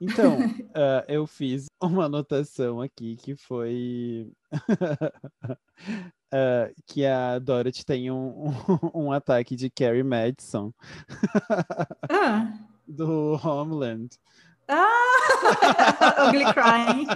[0.00, 0.38] Então,
[0.74, 4.30] ah, eu fiz uma anotação aqui que foi
[6.32, 8.52] ah, que a Dorothy tem um,
[8.94, 10.72] um, ataque de Carrie Madison.
[12.08, 12.52] Ah,
[12.86, 14.08] do Homeland.
[14.70, 16.28] Ah!
[16.28, 17.06] Ugly Crying.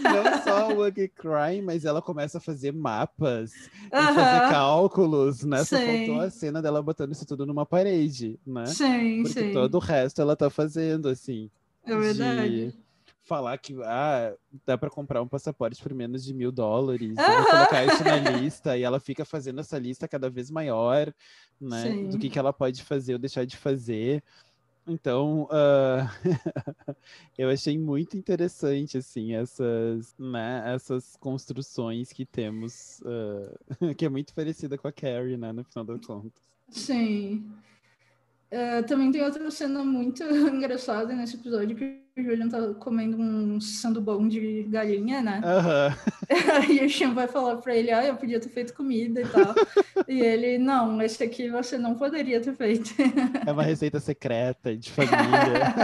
[0.00, 4.10] Não só o Ugly Crying, mas ela começa a fazer mapas uh -huh.
[4.10, 5.64] e fazer cálculos, né?
[5.64, 8.66] Só faltou a cena dela botando isso tudo numa parede, né?
[8.66, 9.52] Sim, Porque sim.
[9.52, 11.50] todo o resto ela tá fazendo, assim.
[11.86, 12.66] É verdade.
[12.68, 12.84] De
[13.24, 14.34] falar que ah,
[14.66, 17.44] dá para comprar um passaporte por menos de mil dólares, -huh.
[17.50, 21.12] colocar isso na lista, e ela fica fazendo essa lista cada vez maior,
[21.60, 21.82] né?
[21.82, 22.08] Sim.
[22.08, 24.22] Do que, que ela pode fazer ou deixar de fazer.
[24.86, 26.06] Então, uh,
[27.38, 33.54] eu achei muito interessante, assim, essas, né, essas construções que temos, uh,
[33.96, 36.42] que é muito parecida com a Carrie, né, no final das contas.
[36.68, 37.50] Sim.
[38.52, 43.60] Uh, também tem outra cena muito engraçada nesse episódio que o Julian tá comendo um
[43.60, 45.40] sandubão de galinha, né?
[45.44, 46.70] Uhum.
[46.72, 49.54] e o Sean vai falar pra ele, ah, eu podia ter feito comida e tal.
[50.06, 52.94] e ele, não, esse aqui você não poderia ter feito.
[53.44, 55.74] é uma receita secreta de família.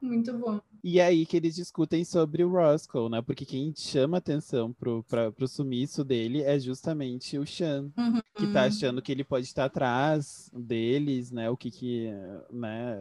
[0.00, 0.60] muito bom.
[0.84, 3.22] E é aí que eles discutem sobre o Roscoe, né?
[3.22, 8.20] Porque quem chama atenção pro, pra, pro sumiço dele é justamente o Sean, uhum.
[8.34, 11.48] que tá achando que ele pode estar atrás deles, né?
[11.48, 12.10] O que que,
[12.50, 12.98] né?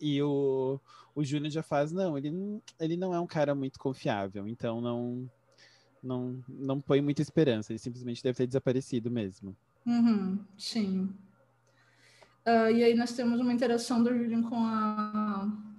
[0.00, 0.80] E o,
[1.14, 2.32] o Júnior já faz, não, ele,
[2.80, 5.30] ele não é um cara muito confiável, então não,
[6.02, 9.54] não, não põe muita esperança, ele simplesmente deve ter desaparecido mesmo.
[9.86, 11.10] Uhum, sim.
[12.46, 15.73] Uh, e aí nós temos uma interação do Julian com a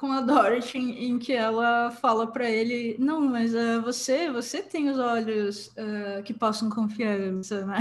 [0.00, 4.62] com a Dorothy em, em que ela fala para ele não mas uh, você você
[4.62, 7.76] tem os olhos uh, que passam confiança né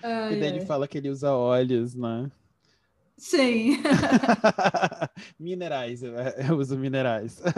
[0.00, 0.32] é.
[0.32, 2.30] e daí ele fala que ele usa olhos né
[3.16, 3.82] Sim.
[5.40, 7.42] minerais, eu, eu, uso minerais.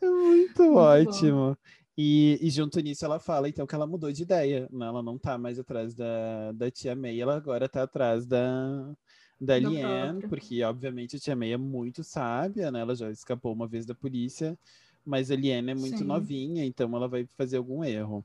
[0.00, 1.58] é muito, muito ótimo.
[1.96, 4.86] E, e, junto nisso ela fala então que ela mudou de ideia, né?
[4.86, 8.94] Ela não tá mais atrás da, da tia May, ela agora tá atrás da,
[9.40, 12.80] da Liane, porque obviamente a tia May é muito sábia, né?
[12.80, 14.58] Ela já escapou uma vez da polícia,
[15.04, 16.04] mas a Liane é muito Sim.
[16.04, 18.24] novinha, então ela vai fazer algum erro.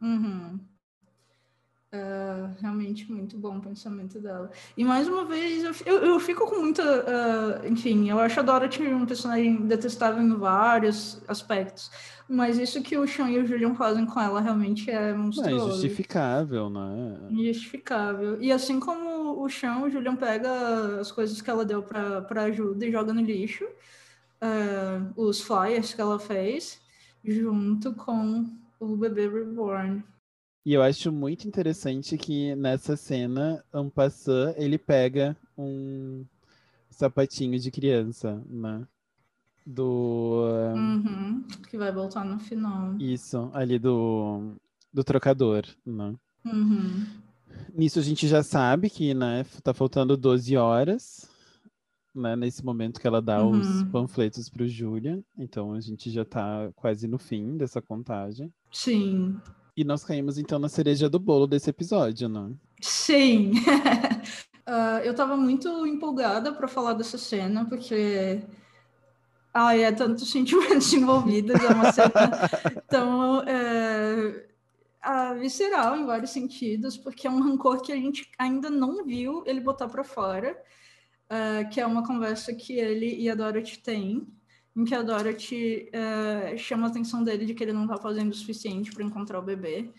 [0.00, 0.60] Uhum.
[1.94, 4.50] Uh, realmente muito bom o pensamento dela.
[4.76, 6.82] E mais uma vez, eu, eu, eu fico com muita.
[6.82, 11.92] Uh, enfim, eu acho a Dorothy um personagem detestável em vários aspectos.
[12.28, 15.54] Mas isso que o Sean e o Julian fazem com ela realmente é monstruoso.
[15.54, 17.16] É injustificável, né?
[17.30, 18.42] Injustificável.
[18.42, 22.84] E assim como o Sean, o Julian pega as coisas que ela deu para ajuda
[22.84, 23.64] e joga no lixo.
[24.42, 26.80] Uh, os flyers que ela fez,
[27.24, 28.46] junto com
[28.80, 30.02] o bebê reborn.
[30.64, 36.24] E eu acho muito interessante que nessa cena, Ampassan, ele pega um
[36.90, 38.86] sapatinho de criança, né?
[39.66, 40.44] Do.
[40.74, 42.96] Uhum, que vai voltar no final.
[42.98, 44.54] Isso, ali do,
[44.92, 46.14] do trocador, né?
[46.44, 47.06] Uhum.
[47.74, 51.30] Nisso a gente já sabe que, né, tá faltando 12 horas,
[52.14, 53.58] né, nesse momento que ela dá uhum.
[53.58, 55.22] os panfletos pro Júlia.
[55.36, 58.52] Então a gente já tá quase no fim dessa contagem.
[58.70, 59.36] Sim.
[59.76, 62.52] E nós caímos então na cereja do bolo desse episódio, né?
[62.80, 63.52] Sim.
[64.68, 68.40] uh, eu estava muito empolgada para falar dessa cena, porque.
[69.52, 72.10] Ai, é tantos sentimentos envolvidos, é uma cena
[72.88, 74.46] tão é,
[75.38, 79.60] visceral em vários sentidos, porque é um rancor que a gente ainda não viu ele
[79.60, 80.56] botar para fora,
[81.30, 84.26] uh, que é uma conversa que ele e a Dorothy têm,
[84.76, 88.32] em que a Dorothy uh, chama a atenção dele de que ele não está fazendo
[88.32, 89.90] o suficiente para encontrar o bebê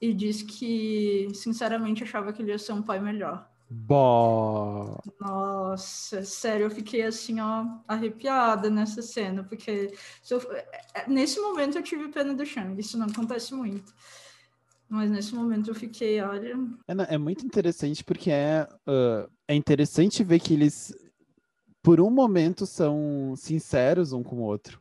[0.00, 3.48] e diz que, sinceramente, achava que ele ia ser um pai melhor.
[3.68, 4.98] Bó.
[5.20, 9.92] Nossa, sério, eu fiquei assim, ó, arrepiada nessa cena, porque
[10.30, 10.40] eu,
[11.08, 13.92] nesse momento eu tive pena do Shang, isso não acontece muito.
[14.88, 16.56] Mas nesse momento eu fiquei, olha.
[16.86, 20.94] É, é muito interessante porque é, uh, é interessante ver que eles
[21.84, 24.80] por um momento são sinceros um com o outro,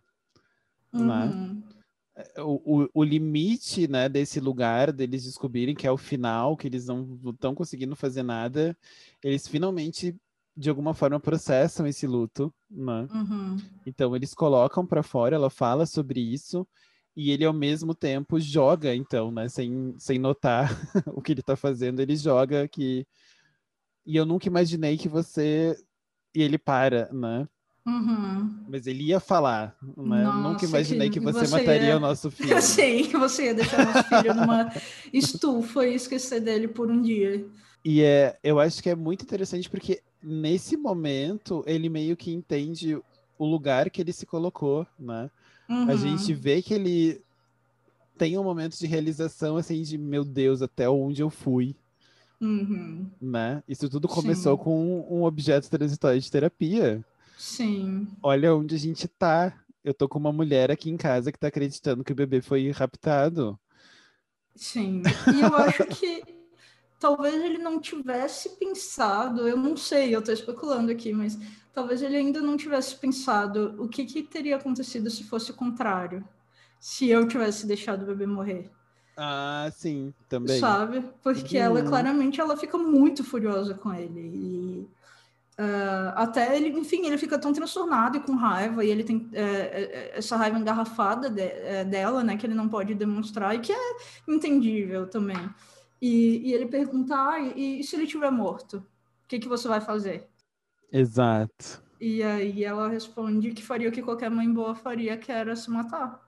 [0.93, 1.05] uhum.
[1.05, 1.63] né?
[2.37, 6.85] O, o, o, limite né, desse lugar, deles descobrirem que é o final, que eles
[6.85, 8.77] não estão conseguindo fazer nada,
[9.21, 10.15] eles finalmente,
[10.55, 13.07] de alguma forma, processam esse luto, né?
[13.11, 13.57] Uhum.
[13.85, 16.65] Então, eles colocam para fora, ela fala sobre isso,
[17.15, 20.69] e ele, ao mesmo tempo, joga, então, né, sem, sem notar
[21.13, 23.05] o que ele está fazendo, ele joga que...
[24.05, 25.75] E eu nunca imaginei que você
[26.33, 27.47] e ele para, né?
[27.85, 28.63] Uhum.
[28.69, 30.23] Mas ele ia falar, né?
[30.23, 31.97] Nossa, Nunca imaginei que, que você, você mataria ia...
[31.97, 32.59] o nosso filho.
[32.61, 34.71] Sim, que você ia deixar nosso filho numa
[35.11, 37.45] estufa e esquecer dele por um dia.
[37.83, 42.97] E é, eu acho que é muito interessante porque nesse momento ele meio que entende
[43.37, 45.29] o lugar que ele se colocou, né?
[45.69, 45.89] Uhum.
[45.89, 47.21] A gente vê que ele
[48.17, 51.75] tem um momento de realização assim de meu Deus, até onde eu fui,
[52.43, 53.09] Uhum.
[53.21, 53.63] Né?
[53.65, 54.63] Isso tudo começou Sim.
[54.63, 57.03] com um objeto transitório de terapia.
[57.37, 58.07] Sim.
[58.21, 59.57] Olha onde a gente tá.
[59.81, 62.69] Eu tô com uma mulher aqui em casa que tá acreditando que o bebê foi
[62.71, 63.57] raptado.
[64.55, 65.01] Sim.
[65.33, 66.23] E eu acho que
[66.99, 71.37] talvez ele não tivesse pensado, eu não sei, eu tô especulando aqui, mas
[71.73, 76.27] talvez ele ainda não tivesse pensado o que, que teria acontecido se fosse o contrário.
[76.79, 78.69] Se eu tivesse deixado o bebê morrer.
[79.15, 80.59] Ah, sim, também.
[80.59, 81.03] Sabe?
[81.21, 81.85] Porque ela Uhum.
[81.87, 84.19] claramente ela fica muito furiosa com ele.
[84.19, 84.87] E
[85.57, 90.11] ah, até ele, enfim, ele fica tão transtornado e com raiva, e ele tem é,
[90.17, 92.35] essa raiva engarrafada de- é, dela, né?
[92.37, 93.95] Que ele não pode demonstrar, e que é
[94.27, 95.37] entendível também.
[96.01, 98.77] E, e ele pergunta: ah, e, e se ele estiver morto?
[98.77, 100.27] O que, que você vai fazer?
[100.91, 101.83] Exato.
[101.99, 105.69] E aí ela responde que faria o que qualquer mãe boa faria, que era se
[105.71, 106.22] matar.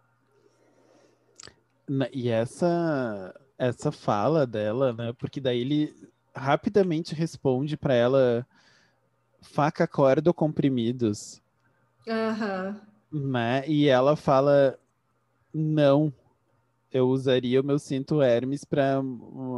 [2.12, 5.14] E essa essa fala dela, né?
[5.14, 5.96] Porque daí ele
[6.36, 8.46] rapidamente responde pra ela
[9.42, 11.42] faca, corda ou comprimidos,
[12.08, 12.82] Aham.
[13.12, 13.64] né?
[13.68, 14.78] E ela fala
[15.54, 16.12] não.
[16.92, 19.02] Eu usaria o meu cinto Hermes pra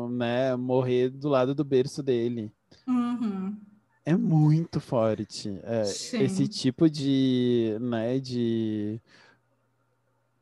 [0.09, 2.51] né, morrer do lado do berço dele.
[2.87, 3.55] Uhum.
[4.03, 5.59] É muito forte.
[5.63, 8.99] É, esse tipo de, né, de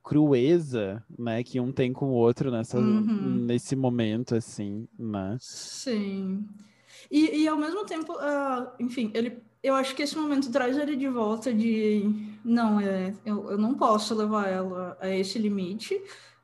[0.06, 3.44] crueza, né, que um tem com o outro nessa, Uhum.
[3.48, 5.36] nesse momento, assim, né?
[5.40, 6.46] Sim.
[7.10, 10.96] E, e ao mesmo tempo, ah, enfim, ele, eu acho que esse momento traz ele
[10.96, 12.04] de volta de
[12.46, 16.00] não, é, eu, eu não posso levar ela a esse limite.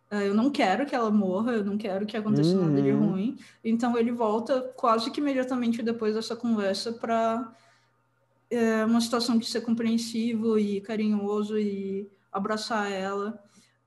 [0.09, 3.11] ah, eu não quero que ela morra, eu não quero que aconteça nada de Uhum.
[3.11, 3.37] ruim.
[3.63, 7.53] Então ele volta quase que imediatamente depois dessa conversa para
[8.87, 13.41] uma situação de ser compreensivo e carinhoso e abraçar ela.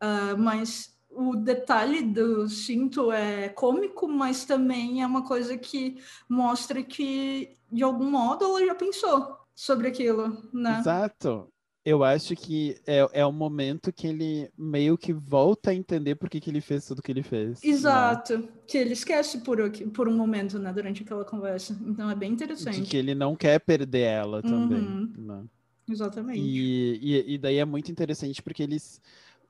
[0.05, 5.97] Ah, mas o detalhe do cinto é cômico, mas também é uma coisa que
[6.29, 10.79] mostra que, de algum modo, ela já pensou sobre aquilo, né?
[10.81, 11.49] Exato.
[11.87, 16.31] Eu acho que é, é o momento que ele meio que volta a entender por
[16.31, 17.63] que, que ele fez tudo que ele fez.
[17.63, 17.69] né?
[17.71, 18.49] Exato.
[18.67, 19.59] Que ele esquece por,
[19.93, 21.79] por um momento, né, durante aquela conversa.
[21.87, 22.83] Então é bem De interessante.
[22.83, 24.81] que ele não quer perder ela também.
[24.81, 25.13] Uhum.
[25.17, 25.45] né?
[25.87, 26.41] Exatamente.
[26.41, 28.99] E, e, e daí é muito interessante porque eles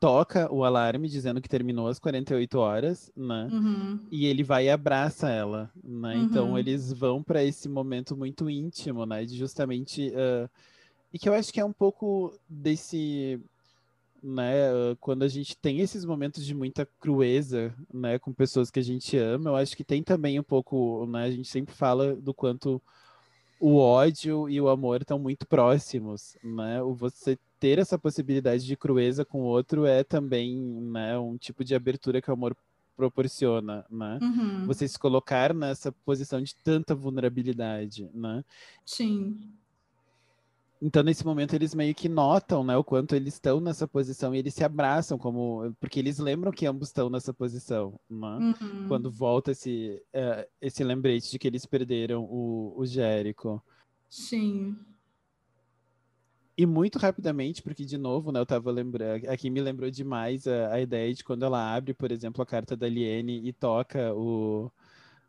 [0.05, 3.49] toca o alarme dizendo que terminou às 48 horas, né?
[3.51, 3.99] Uhum.
[4.11, 6.19] E ele vai e abraça ela, né?
[6.19, 6.59] Então Uhum.
[6.59, 9.25] eles vão para esse momento muito íntimo, né?
[9.25, 10.47] De justamente ah,
[11.11, 13.41] e que eu acho que é um pouco desse,
[14.23, 14.69] né?
[14.69, 18.19] ah, quando a gente tem esses momentos de muita crueza, né?
[18.19, 21.25] Com pessoas que a gente ama, eu acho que tem também um pouco, né?
[21.25, 22.79] A gente sempre fala do quanto
[23.59, 26.83] o ódio e o amor estão muito próximos, né?
[26.83, 31.65] O você ter essa possibilidade de crueza com o outro é também, né, um tipo
[31.65, 32.55] de abertura que o amor
[32.95, 34.19] proporciona, né?
[34.21, 34.67] Uhum.
[34.67, 38.45] Você se colocar nessa posição de tanta vulnerabilidade, né?
[38.85, 39.51] Sim.
[40.81, 44.39] Então, nesse momento, eles meio que notam, né, o quanto eles estão nessa posição e
[44.39, 48.55] eles se abraçam, como porque eles lembram que ambos estão nessa posição, né?
[48.61, 48.89] Uhum.
[48.89, 53.65] Quando volta esse, eh, esse lembrete de que eles perderam o, o Jérico.
[54.11, 54.77] Sim.
[56.57, 60.73] E muito rapidamente, porque de novo, né, eu tava lembrando, aqui me lembrou demais a,
[60.75, 64.71] a ideia de quando ela abre, por exemplo, a carta da Liene e toca o,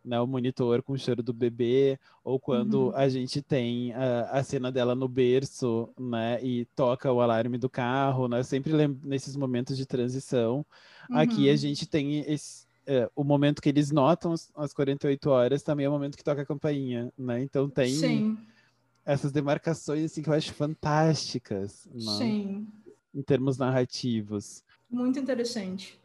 [0.03, 2.95] né, o monitor com o cheiro do bebê, ou quando Uhum.
[2.95, 7.69] a gente tem a, a cena dela no berço, né, e toca o alarme do
[7.69, 8.73] carro, né, sempre
[9.03, 10.65] nesses momentos de transição.
[11.11, 11.57] Aqui a Uhum.
[11.57, 15.89] gente tem esse, é, o momento que eles notam as, as 48 horas, também é
[15.89, 18.37] o momento que toca a campainha, né, então tem Sim.
[19.05, 22.17] Essas demarcações assim que eu acho fantásticas, né?
[22.17, 22.67] Sim.
[23.13, 24.63] Em termos narrativos.
[24.89, 25.99] Muito interessante.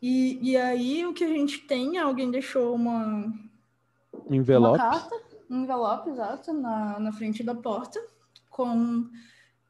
[0.00, 3.24] E, e aí o que a gente tem, alguém deixou uma,
[4.12, 4.78] uma Envelope.
[4.78, 5.16] carta,
[5.50, 8.00] um envelope, exato, na, na frente da porta,
[8.50, 9.08] com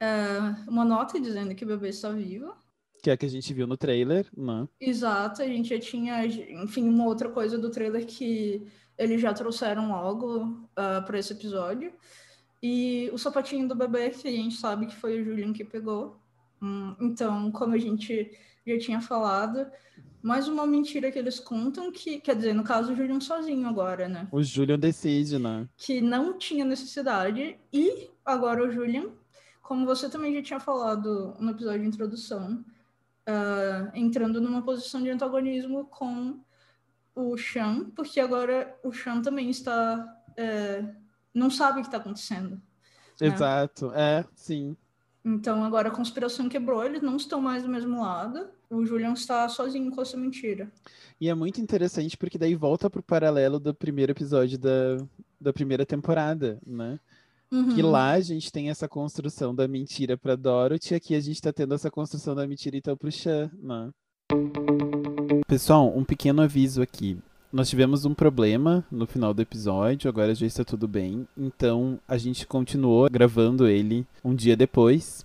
[0.00, 0.38] é,
[0.68, 2.54] uma nota dizendo que o bebê está vivo.
[3.02, 4.66] Que é a que a gente viu no trailer, né?
[4.80, 8.66] Exato, a gente já tinha, enfim, uma outra coisa do trailer que
[8.98, 11.92] eles já trouxeram logo para esse episódio.
[12.62, 16.18] E o sapatinho do bebê, que a gente sabe que foi o Julian que pegou.
[16.60, 18.30] Hum, então, como a gente
[18.66, 19.66] já tinha falado,
[20.22, 24.08] mais uma mentira que eles contam, que, quer dizer, no caso, o Julian sozinho agora,
[24.08, 24.26] né?
[24.32, 25.68] O Julian decide, né?
[25.76, 27.56] Que não tinha necessidade.
[27.72, 29.10] E agora o Julian,
[29.62, 32.64] como você também já tinha falado no episódio de introdução,
[33.26, 36.40] ah, entrando numa posição de antagonismo com
[37.16, 40.06] o Sean, porque agora o Sean também está.
[40.36, 40.84] é,
[41.34, 42.50] não sabe o que está acontecendo.
[42.50, 43.26] né?
[43.26, 43.90] Exato.
[43.94, 44.76] É, sim.
[45.24, 48.48] Então agora a conspiração quebrou, eles não estão mais do mesmo lado.
[48.70, 50.70] o Julian está sozinho com essa mentira.
[51.20, 54.98] E é muito interessante porque daí volta pro paralelo do primeiro episódio da,
[55.40, 57.00] da primeira temporada, né?
[57.50, 57.74] Uhum.
[57.74, 61.52] Que lá a gente tem essa construção da mentira para Dorothy, aqui a gente tá
[61.52, 63.90] tendo essa construção da mentira então pro Chan, né?
[65.46, 67.18] Pessoal, um pequeno aviso aqui.
[67.52, 71.26] Nós tivemos um problema no final do episódio, agora já está tudo bem.
[71.36, 75.24] Então a gente continuou gravando ele um dia depois.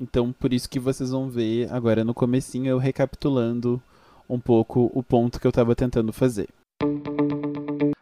[0.00, 3.82] Então por isso que vocês vão ver agora no comecinho eu recapitulando
[4.28, 6.48] um pouco o ponto que eu estava tentando fazer.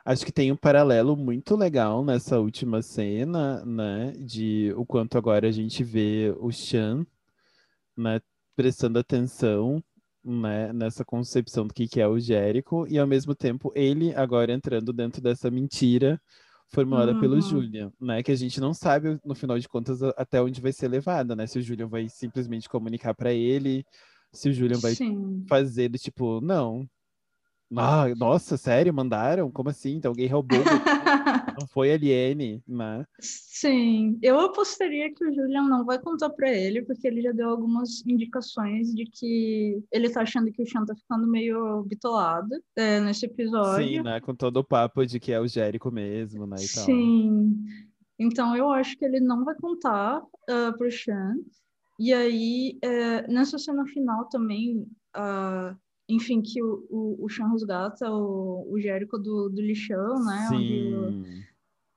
[0.05, 4.13] Acho que tem um paralelo muito legal nessa última cena, né?
[4.19, 7.05] De o quanto agora a gente vê o Chan,
[7.97, 8.21] né?
[8.55, 9.83] Prestando atenção,
[10.27, 10.73] né?
[10.73, 12.87] Nessa concepção do que, que é o Jérico.
[12.89, 16.21] E ao mesmo tempo ele agora entrando dentro dessa mentira
[16.69, 17.21] formulada uhum.
[17.21, 18.23] pelo Julian, né?
[18.23, 21.47] Que a gente não sabe, no final de contas, até onde vai ser levada, né?
[21.47, 23.85] Se o Julian vai simplesmente comunicar para ele,
[24.33, 25.45] se o Julian vai Sim.
[25.49, 26.87] fazer do tipo, não,
[27.75, 28.93] ah, nossa, sério?
[28.95, 29.51] Mandaram?
[29.51, 29.97] Como assim?
[29.97, 30.59] Então alguém roubou.
[31.59, 33.05] não foi Aliene, né?
[33.19, 37.49] Sim, eu apostaria que o Julian não vai contar para ele, porque ele já deu
[37.49, 43.01] algumas indicações de que ele tá achando que o Sean tá ficando meio bitolado é,
[43.01, 43.87] nesse episódio.
[43.87, 44.21] Sim, né?
[44.21, 46.59] Com todo o papo de que é o Jérico mesmo, né?
[46.59, 47.57] Sim.
[48.19, 51.37] Então eu acho que ele não vai contar uh, pro Sean.
[51.99, 54.87] E aí, uh, nessa cena final também.
[55.17, 55.75] Uh,
[56.09, 60.47] enfim, que o, o, o Sean resgata o, o Jérico do, do lixão, né?
[60.49, 60.95] Sim.
[60.95, 61.47] Onde o,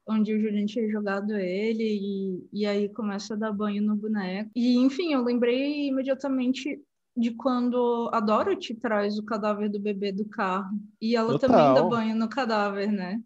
[0.10, 4.50] onde o Julian tinha jogado ele e, e aí começa a dar banho no boneco.
[4.56, 6.82] E, enfim, eu lembrei imediatamente
[7.16, 10.80] de quando a Dorothy traz o cadáver do bebê do carro.
[11.02, 11.50] E ela Total.
[11.50, 13.22] também dá banho no cadáver, né?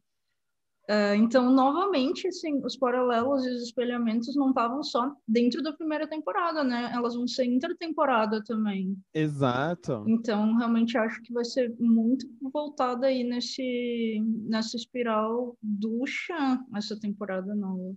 [0.89, 6.05] Uh, então, novamente, assim, os paralelos e os espelhamentos não estavam só dentro da primeira
[6.05, 6.91] temporada, né?
[6.93, 8.97] Elas vão ser intertemporada também.
[9.13, 10.03] Exato.
[10.05, 16.99] Então, realmente acho que vai ser muito voltada aí nesse, nessa espiral do Chan, essa
[16.99, 17.95] temporada nova.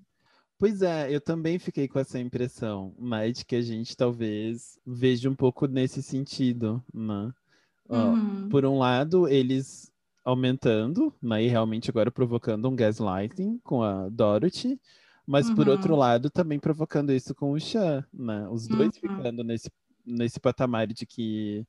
[0.57, 5.34] Pois é, eu também fiquei com essa impressão, mas que a gente talvez veja um
[5.34, 7.32] pouco nesse sentido, né?
[7.89, 8.49] Uhum.
[8.49, 9.93] por um lado, eles
[10.27, 14.77] aumentando, né, e realmente agora provocando um gaslighting com a Dorothy,
[15.24, 15.55] mas uhum.
[15.55, 16.01] por outro uhum.
[16.01, 18.49] lado também provocando isso com o Chan, né?
[18.49, 19.16] Os dois uhum.
[19.16, 19.70] ficando nesse,
[20.05, 21.64] nesse patamar de que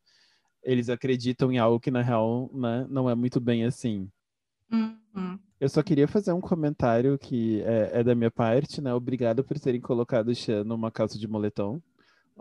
[0.63, 4.09] eles acreditam em algo que na real né, não é muito bem assim.
[4.71, 5.37] Uhum.
[5.59, 8.91] Eu só queria fazer um comentário que é, é, da minha parte, né?
[8.91, 11.79] Obrigado por terem colocado o Chan numa calça de moletom.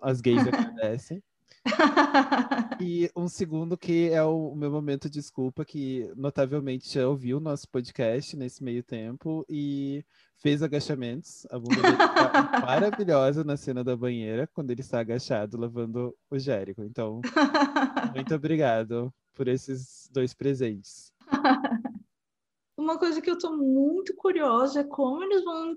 [0.01, 1.23] As gays agradecem.
[2.81, 7.41] e um segundo que é o, meu momento de desculpa, que notavelmente já ouviu o
[7.41, 10.05] nosso podcast nesse meio tempo e
[10.37, 11.47] fez agachamentos.
[11.51, 16.39] A bunda dele tá maravilhosa na cena da banheira, quando ele está agachado lavando o
[16.39, 16.83] Jérico.
[16.83, 17.21] Então,
[18.15, 21.13] muito obrigado por esses dois presentes.
[22.77, 25.77] Uma coisa que eu tô muito curiosa é como eles vão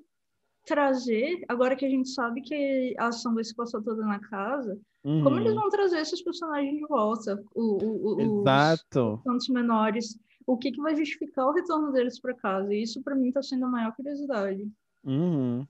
[0.70, 4.80] trazer, agora que a gente sabe que a ação vai se passar toda na casa,
[5.04, 5.24] uhum.
[5.24, 7.44] como eles vão trazer esses personagens de volta?
[7.56, 9.16] O, o, Exato.
[9.16, 10.16] Os tantos menores.
[10.46, 12.72] O que, que vai justificar o retorno deles para casa?
[12.72, 14.70] E isso, para mim, está sendo a maior curiosidade.
[15.04, 15.66] Uhum.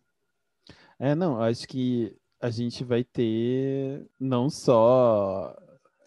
[0.99, 5.55] É, não, acho que a gente vai ter não só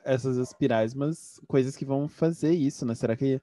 [0.05, 2.95] essas espirais, mas coisas que vão fazer isso, né?
[2.95, 3.41] Será que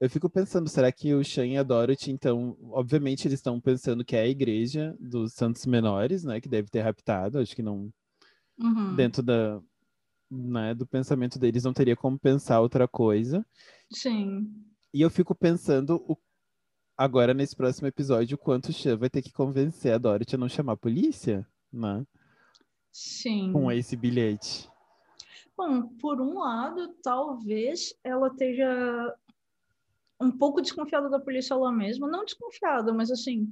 [0.00, 4.04] eu fico pensando, será que o Shan e a Dorothy, então, obviamente eles estão pensando
[4.04, 7.92] que é a igreja dos santos menores, né, que deve ter raptado, acho que não,
[8.58, 8.94] uhum.
[8.94, 9.60] dentro da,
[10.30, 13.44] né, do pensamento deles não teria como pensar outra coisa.
[13.90, 14.52] Sim.
[14.94, 16.16] E eu fico pensando o,
[16.96, 20.38] agora nesse próximo episódio o quanto o Shan vai ter que convencer a Dorothy a
[20.38, 22.06] não chamar a polícia, né?
[22.92, 23.52] Sim.
[23.52, 24.68] Com esse bilhete.
[25.56, 29.14] Bom, por um lado, talvez ela esteja
[30.20, 32.08] um pouco desconfiada da polícia ela mesma.
[32.08, 33.48] Não desconfiada, mas assim.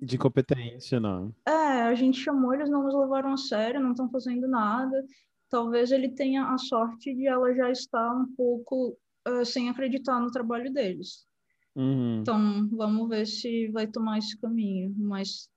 [0.00, 1.34] De competência, não.
[1.46, 5.04] É, a gente chamou, eles não nos levaram a sério, não estão fazendo nada.
[5.48, 8.98] Talvez ele tenha a sorte de ela já estar um pouco
[9.28, 11.26] uh, sem acreditar no trabalho deles.
[11.74, 12.20] Uhum.
[12.20, 14.94] Então, vamos ver se vai tomar esse caminho.
[14.96, 15.48] Mas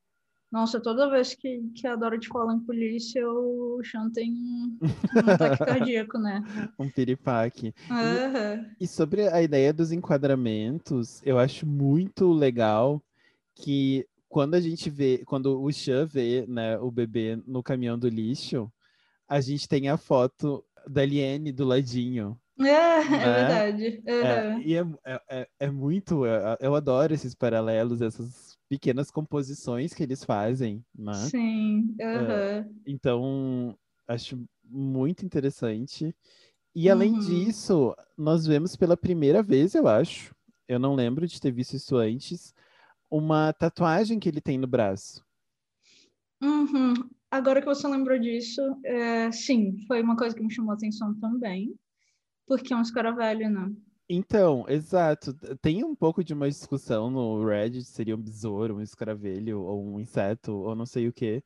[0.55, 4.87] nossa, toda vez que, que a Dorothy fala em polícia, o Sean tem um, um
[5.29, 6.41] ataque cardíaco, né?
[6.79, 7.73] um piripaque.
[7.89, 8.65] Uhum.
[8.79, 13.03] E, e sobre a ideia dos enquadramentos, eu acho muito legal
[13.53, 18.07] que quando a gente vê, quando o Sean vê né, o bebê no caminhão do
[18.07, 18.71] lixo,
[19.27, 22.39] a gente tem a foto da Liane do ladinho.
[22.57, 23.09] É, é né?
[23.09, 24.03] é verdade.
[24.07, 24.13] Uhum.
[24.13, 24.85] É, e é,
[25.29, 31.13] é, é muito, eu, eu adoro esses paralelos, essas pequenas composições que eles fazem, né?
[31.13, 31.95] Sim.
[32.01, 32.75] Uhum.
[32.85, 36.15] então, acho muito interessante.
[36.75, 37.19] E além Uhum.
[37.19, 40.35] disso, nós vemos pela primeira vez, eu acho,
[40.67, 42.53] eu não lembro de ter visto isso antes,
[43.09, 45.23] uma tatuagem que ele tem no braço.
[46.41, 46.93] Uhum.
[47.31, 51.13] Agora que você lembrou disso, é, sim, foi uma coisa que me chamou a atenção
[51.19, 51.73] também,
[52.47, 53.71] porque é um escaravelho, né?
[54.09, 55.33] Então, exato.
[55.61, 59.99] Tem um pouco de uma discussão no Reddit, seria um besouro, um escaravelho, ou um
[59.99, 61.43] inseto, ou não sei o quê.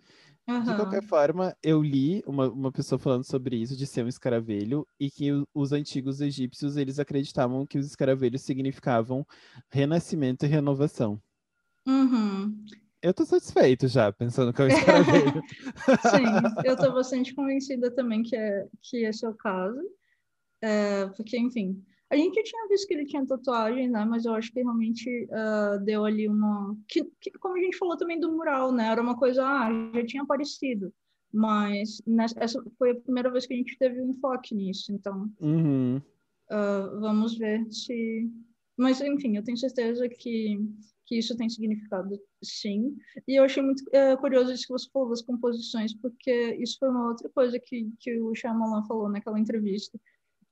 [0.65, 0.75] De Aham.
[0.75, 5.09] qualquer forma, eu li uma, uma pessoa falando sobre isso, de ser um escaravelho, e
[5.11, 9.25] que o- os antigos egípcios, eles acreditavam que os escaravelhos significavam
[9.71, 11.21] renascimento e renovação.
[11.87, 12.65] Uhum.
[13.01, 15.43] Eu tô satisfeito já, pensando que é um escaravelho.
[16.01, 19.79] Sim, eu tô bastante convencida também que, é, que esse é o caso.
[20.61, 24.03] É, porque, enfim, a gente tinha visto que ele tinha tatuagem, né?
[24.05, 26.75] Mas eu acho que realmente ah, deu ali uma.
[26.87, 28.87] Que, que, como a gente falou também do mural, né?
[28.87, 30.91] Era uma coisa, ah, já tinha aparecido.
[31.31, 34.91] Mas nessa, essa foi a primeira vez que a gente teve um enfoque nisso.
[34.91, 36.01] Então, Uhum.
[36.49, 38.29] ah, vamos ver se.
[38.75, 40.57] Mas, enfim, eu tenho certeza que,
[41.05, 42.95] que isso tem significado, sim.
[43.27, 46.89] E eu achei muito eh, curioso isso que você falou das composições, porque isso foi
[46.89, 49.99] uma outra coisa que, que o Shyamalan falou naquela entrevista,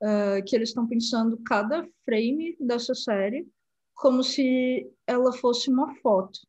[0.02, 3.48] ah, que eles estão pensando cada frame dessa série
[3.96, 6.40] como se ela fosse uma foto.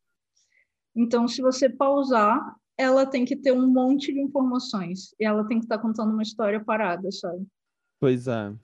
[0.94, 5.58] Então, se você pausar, ela tem que ter um monte de informações, e ela tem
[5.58, 7.46] que estar contando uma história parada, sabe?
[7.98, 8.54] Pois é.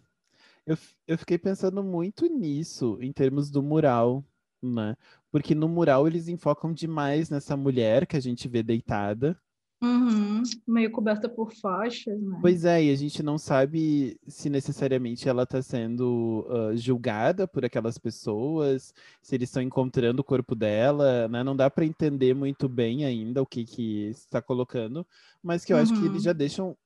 [0.67, 0.77] Eu,
[1.07, 4.25] eu fiquei pensando muito nisso, em termos do mural,
[4.63, 4.97] né?
[5.31, 9.39] Porque no mural eles enfocam demais nessa mulher que a gente vê deitada.
[9.85, 12.39] Uhum, meio coberta por faixas, né?
[12.41, 17.65] Pois é, e a gente não sabe se necessariamente ela está sendo ah, julgada por
[17.65, 21.43] aquelas pessoas, se eles estão encontrando o corpo dela, né?
[21.43, 25.07] Não dá para entender muito bem ainda o que que está colocando,
[25.43, 26.25] mas que eu acho que eles Uhum.
[26.25, 26.77] já deixam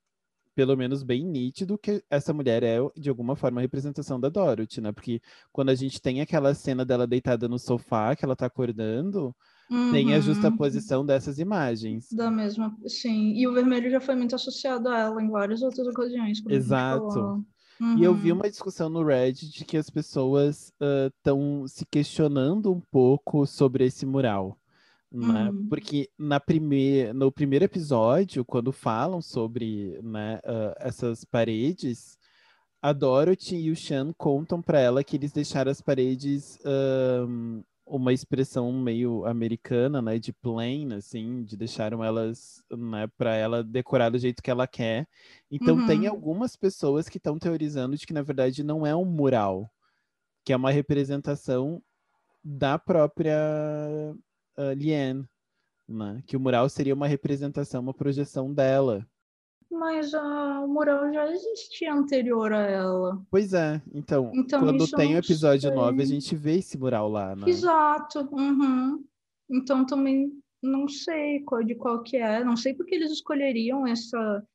[0.55, 4.80] pelo menos bem nítido que essa mulher é de alguma forma a representação da Dorothy,
[4.80, 4.92] né?
[4.92, 5.20] Porque
[5.53, 9.34] quando a gente tem aquela cena dela deitada no sofá, que ela tá acordando,
[9.88, 12.16] tem a Uhum, justaposição dessas imagens.
[12.16, 13.32] Da mesma, sim.
[13.34, 16.84] E o vermelho já foi muito associado a ela em várias outras ocasiões, Exato.
[16.88, 17.44] falou.
[17.94, 20.72] E eu vi Uhum, uma discussão no Reddit de que as pessoas
[21.16, 24.58] estão se questionando um pouco sobre esse mural,
[25.12, 25.52] né?
[25.52, 25.68] Uhum.
[25.68, 32.18] Porque na primeir, no primeiro episódio, quando falam sobre né, ah, essas paredes,
[32.82, 38.12] a Dorothy e o Sean contam para ela que eles deixaram as paredes ahn, uma
[38.12, 44.18] expressão meio americana, né, de plain, assim, de deixaram elas, né, para ela decorar do
[44.18, 45.09] jeito que ela quer.
[45.51, 46.09] Então tem Uhum.
[46.09, 49.70] algumas pessoas que estão teorizando de que na verdade não é um mural,
[50.45, 51.82] que é uma representação
[52.45, 53.36] da própria
[54.57, 55.24] ah, Liane,
[55.89, 56.22] né?
[56.26, 59.07] Que o mural seria uma representação, uma projeção dela.
[59.70, 63.22] Mas o mural já existia anterior a ela.
[63.30, 67.36] Pois é, então, Então, quando tem o episódio 9, a gente vê esse mural lá,
[67.36, 67.48] né?
[67.48, 68.20] Exato.
[68.32, 69.04] uhum.
[69.50, 72.42] Então também não sei qual, de qual que é.
[72.42, 74.46] Não sei porque eles escolheriam essa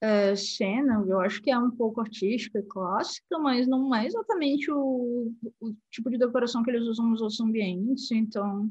[0.00, 1.04] eh, cena.
[1.06, 5.74] Eu acho que é um pouco artística e clássica, mas não é exatamente o, o
[5.90, 8.10] tipo de decoração que eles usam nos outros ambientes.
[8.10, 8.70] Então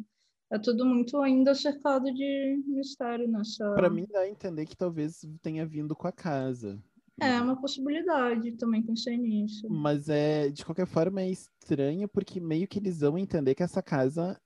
[0.52, 3.66] é tudo muito ainda cercado de mistério nessa.
[3.76, 6.80] Pra mim dá a entender que talvez tenha vindo com a casa.
[7.22, 9.68] É uma possibilidade, também pensei nisso.
[9.70, 13.82] Mas é, de qualquer forma, é estranho porque meio que eles vão entender que essa
[13.82, 14.40] casa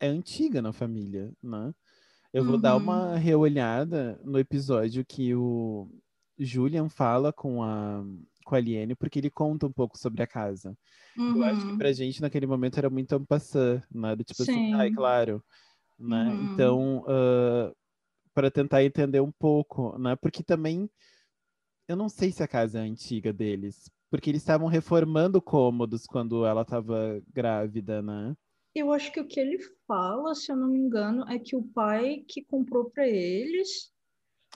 [0.00, 1.74] é antiga na família, né?
[2.32, 2.82] Eu vou dar Uhum.
[2.82, 5.88] uma reolhada no episódio que o
[6.38, 8.04] Julian fala com a,
[8.44, 10.76] com a Liane, porque ele conta um pouco sobre a casa.
[11.34, 11.78] Eu acho que Uhum.
[11.78, 14.16] pra gente naquele momento era muito passant, né?
[14.16, 14.92] Do tipo assim, ai, Sim.
[14.92, 15.44] claro,
[15.98, 16.36] né?
[16.36, 16.44] Uhum.
[16.44, 17.04] Então,
[18.32, 20.16] para tentar entender um pouco, né?
[20.16, 20.90] Porque também
[21.88, 26.44] eu não sei se a casa é antiga deles, porque eles estavam reformando cômodos quando
[26.46, 28.34] ela estava grávida, né?
[28.74, 31.62] Eu acho que o que ele fala, se eu não me engano, é que o
[31.62, 33.92] pai que comprou para eles,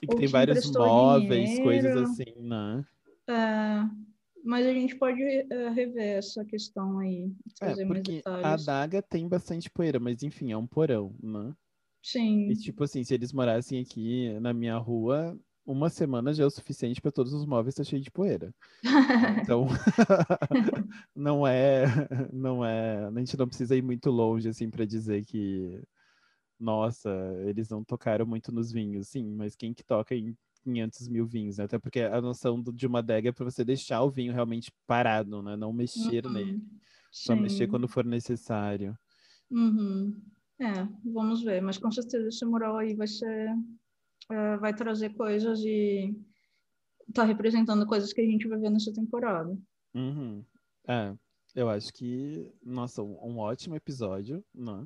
[0.01, 1.95] E que tem vários móveis, coisas dinheiro.
[1.95, 2.85] assim, né?
[3.29, 3.89] É,
[4.43, 9.01] mas a gente pode é, rever essa questão aí, É, trazer mais porque a adaga
[9.01, 11.53] tem bastante poeira, mas enfim, é um porão, né?
[12.01, 16.47] Sim, E tipo assim, se eles morassem aqui na minha rua, uma semana já é
[16.47, 18.53] o suficiente para todos os móveis estar cheio de poeira.
[19.25, 19.67] Então,
[21.15, 21.85] não é,
[22.33, 25.81] não é, a gente não precisa ir muito longe assim para dizer que,
[26.59, 27.09] nossa,
[27.47, 31.57] eles não tocaram muito nos vinhos, sim, mas quem que toca em 500 mil vinhos,
[31.57, 31.65] né?
[31.65, 34.71] Até porque a noção do- de uma adega é para você deixar o vinho realmente
[34.87, 35.55] parado, né?
[35.55, 36.33] Não mexer Uhum.
[36.33, 36.61] nele,
[37.11, 37.69] só mexer sim.
[37.69, 38.97] quando for necessário.
[39.49, 40.15] Uhum.
[40.59, 43.55] É, vamos ver, mas com certeza esse mural aí vai ser,
[44.29, 46.13] é, vai trazer coisas e,
[47.13, 49.57] tá representando coisas que a gente vai ver nessa temporada.
[49.93, 50.43] Uhum.
[50.87, 51.15] É,
[51.55, 54.85] eu acho que, nossa, um, um ótimo episódio, né?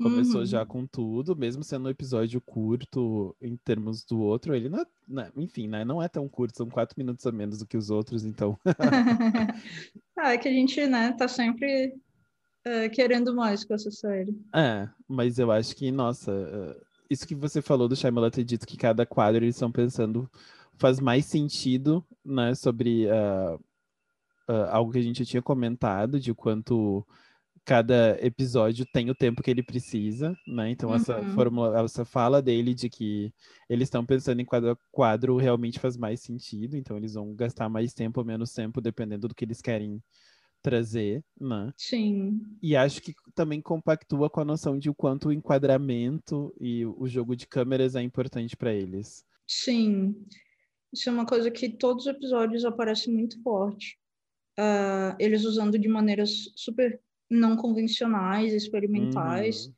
[0.00, 0.46] Começou Uhum.
[0.46, 4.86] já com tudo, mesmo sendo um episódio curto em termos do outro, ele não é,
[5.08, 7.90] né, enfim, né, não é tão curto, são quatro minutos a menos do que os
[7.90, 8.56] outros, então.
[10.16, 11.96] ah, é que a gente, né, tá sempre
[12.64, 14.40] é, querendo mais com essa série.
[14.54, 16.80] É, mas eu acho que, nossa, eh,
[17.10, 20.30] isso que você falou do Shyamalan ter dito que cada quadro eles estão pensando
[20.76, 23.58] faz mais sentido, né, sobre ah,
[24.70, 27.04] algo que a gente tinha comentado, de quanto
[27.68, 30.70] cada episódio tem o tempo que ele precisa, né?
[30.70, 31.26] Então essa Uhum.
[31.26, 33.32] fórmula, essa fala dele de que
[33.68, 37.94] eles estão pensando em cada quadro realmente faz mais sentido, então eles vão gastar mais
[37.94, 40.02] tempo ou menos tempo dependendo do que eles querem
[40.62, 41.72] trazer, né?
[41.86, 46.86] Sim, E acho que também compactua com a noção de o quanto o enquadramento e
[46.86, 49.24] o jogo de câmeras é importante para eles.
[49.46, 50.26] sim.
[50.92, 53.98] Isso é uma coisa que todos os episódios aparece muito forte.
[54.58, 59.66] Ah, eles usando de maneiras super não convencionais, experimentais.
[59.66, 59.72] Uhum.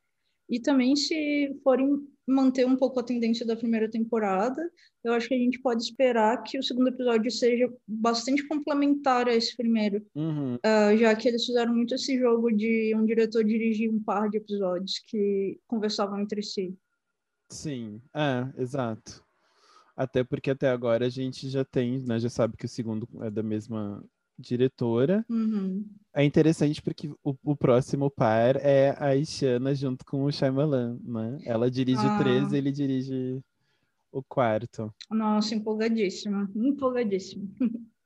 [0.50, 4.70] E também, se forem manter um pouco a tendência da primeira temporada,
[5.02, 9.34] eu acho que a gente pode esperar que o segundo episódio seja bastante complementar a
[9.34, 10.58] esse primeiro, Uhum.
[10.62, 14.38] Ah, já que eles fizeram muito esse jogo de um diretor dirigir um par de
[14.38, 16.76] episódios que conversavam entre si.
[17.48, 19.24] Sim, é, exato.
[19.96, 23.30] Até porque até agora a gente já tem, né, já sabe que o segundo é
[23.30, 24.04] da mesma
[24.40, 25.24] diretora.
[25.28, 25.84] Uhum.
[26.14, 31.38] É interessante porque o, o próximo par é a Ishana junto com o Shyamalan, né?
[31.44, 32.18] Ela dirige Ah.
[32.18, 33.40] 13, ele dirige
[34.10, 34.92] o quarto.
[35.10, 37.48] Nossa, empolgadíssima, empolgadíssima.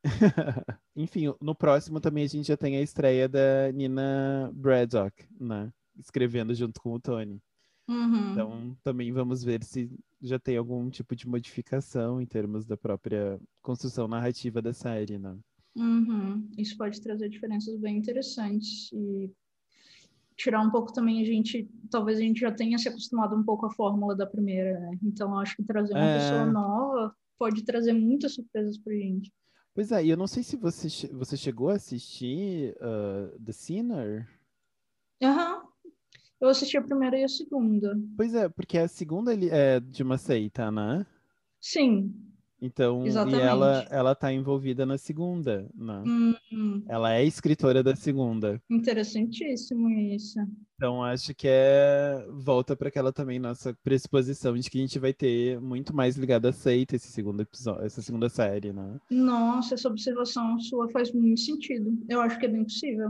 [0.95, 5.71] Enfim, no próximo também a gente já tem a estreia da Nina Braddock, né?
[5.97, 7.41] Escrevendo junto com o Tony.
[7.87, 8.31] Uhum.
[8.31, 9.89] Então, também vamos ver se
[10.21, 15.35] já tem algum tipo de modificação em termos da própria construção narrativa da série, né?
[15.75, 16.49] Uhum.
[16.57, 19.31] Isso pode trazer diferenças bem interessantes e
[20.37, 23.65] tirar um pouco também a gente, talvez a gente já tenha se acostumado um pouco
[23.65, 24.97] à fórmula da primeira, né?
[25.03, 26.13] Então acho que trazer uma É.
[26.13, 29.31] pessoa nova pode trazer muitas surpresas pra gente.
[29.73, 34.29] Pois é, e eu não sei se você, você chegou a assistir uh, The Sinner.
[35.21, 35.63] Aham.
[36.39, 37.97] Eu assisti a primeira e a segunda.
[38.15, 41.05] Pois é, porque a segunda ele é de uma seita, né?
[41.61, 42.13] Sim.
[42.65, 43.43] Então, Exatamente.
[43.43, 46.03] e ela, ela tá envolvida na segunda, né?
[46.51, 48.59] Hum, Ela é escritora da segunda.
[48.69, 50.39] interessantíssimo isso.
[50.75, 52.25] Então, acho que é.
[52.31, 56.47] Volta para aquela também nossa pressuposição de que a gente vai ter muito mais ligado
[56.47, 58.99] à seita esse segundo episódio, essa segunda série, né?
[59.09, 61.95] Nossa, essa observação sua faz muito sentido.
[62.09, 63.09] Eu acho que é bem possível.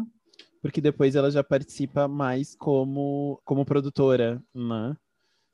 [0.62, 4.95] Porque depois ela já participa mais como, como produtora, né?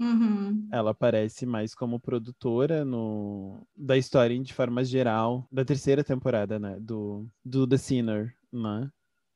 [0.01, 0.67] Uhum.
[0.71, 6.79] Ela aparece mais como produtora no, da história de forma geral, da terceira temporada, né?
[6.79, 8.89] Do, do The Sinner, né?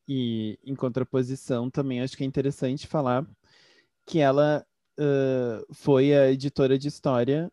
[0.07, 3.27] E em contraposição, também acho que é interessante falar
[4.07, 4.65] que ela
[4.99, 7.51] ãh, foi a editora de história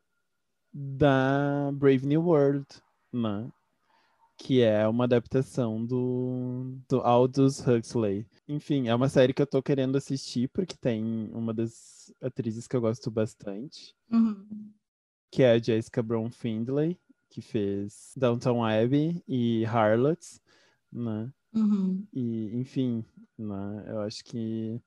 [0.72, 2.66] da Brave New World,
[3.12, 3.50] né?
[4.44, 8.26] Que é uma adaptação do, do Aldous Huxley.
[8.48, 12.74] Enfim, é uma série que eu tô querendo assistir porque tem uma das atrizes que
[12.74, 14.72] eu gosto bastante, Uhum.
[15.30, 16.98] que é a Jessica Brown Findlay,
[17.30, 20.40] que fez Downton Abbey e Harlots,
[20.92, 21.32] né?
[21.54, 22.04] Uhum.
[22.12, 23.04] E, enfim,
[23.38, 23.84] né?
[23.86, 24.80] Eu acho que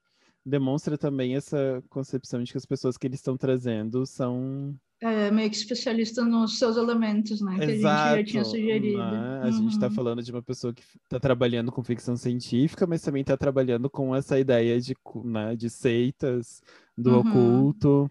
[0.46, 4.78] demonstra também essa concepção de que as pessoas que eles estão trazendo são
[5.08, 7.58] É meio que especialista nos seus elementos, né?
[7.58, 8.98] Que a gente já tinha Exato, sugerido.
[8.98, 9.42] né?
[9.44, 9.92] A gente está Uhum.
[9.94, 14.16] falando de uma pessoa que está trabalhando com ficção científica, mas também está trabalhando com
[14.16, 16.62] essa ideia de, né, de seitas,
[16.98, 17.20] do Uhum.
[17.20, 18.10] oculto.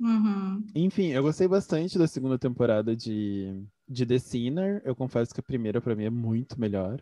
[0.00, 0.66] Uhum.
[0.74, 4.82] Enfim, eu gostei bastante da segunda temporada de, de The Sinner.
[4.84, 7.00] Eu confesso que a primeira, para mim, é muito melhor.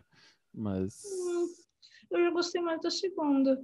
[0.53, 1.47] Mas, Hum.
[2.11, 3.57] Eu já gostei mais da segunda.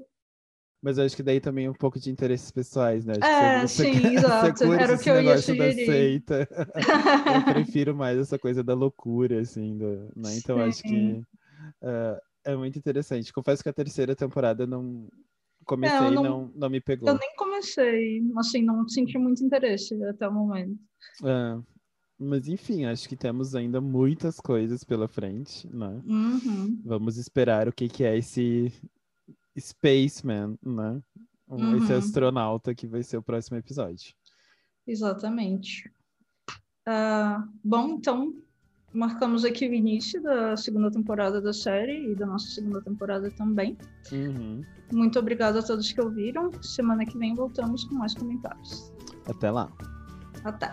[0.81, 3.13] Mas eu acho que daí também é um pouco de interesses pessoais, né?
[3.23, 4.63] É, você- sim, exato.
[4.73, 5.85] Era o que eu ia negócio da sugerir.
[5.85, 6.49] seita.
[7.41, 10.37] Eu prefiro mais essa coisa da loucura, assim, do, né?
[10.37, 11.23] Então acho que Sim.
[11.83, 13.33] ah, é muito interessante.
[13.33, 15.07] Confesso que a terceira temporada não
[15.65, 17.09] comecei É, eu e não- não, não me pegou.
[17.09, 20.77] Eu nem comecei, assim, não senti muito interesse até o momento.
[21.23, 21.59] Ah,
[22.17, 26.01] mas enfim, acho que temos ainda muitas coisas pela frente, né?
[26.05, 26.81] Uhum.
[26.85, 28.71] Vamos esperar o que, que é esse
[29.59, 31.01] Spaceman, né?
[31.49, 31.97] Um- Esse Uhum.
[31.99, 34.13] astronauta que vai ser o próximo episódio.
[34.85, 35.89] Exatamente.
[36.85, 38.33] Ah, bom, então,
[38.93, 43.77] marcamos aqui o início da segunda temporada da série e da nossa segunda temporada também.
[44.11, 44.61] Uhum.
[44.91, 46.51] Muito obrigada a todos que ouviram.
[46.61, 48.91] Semana que vem voltamos com mais comentários.
[49.25, 49.71] Até lá.
[50.43, 50.71] Até!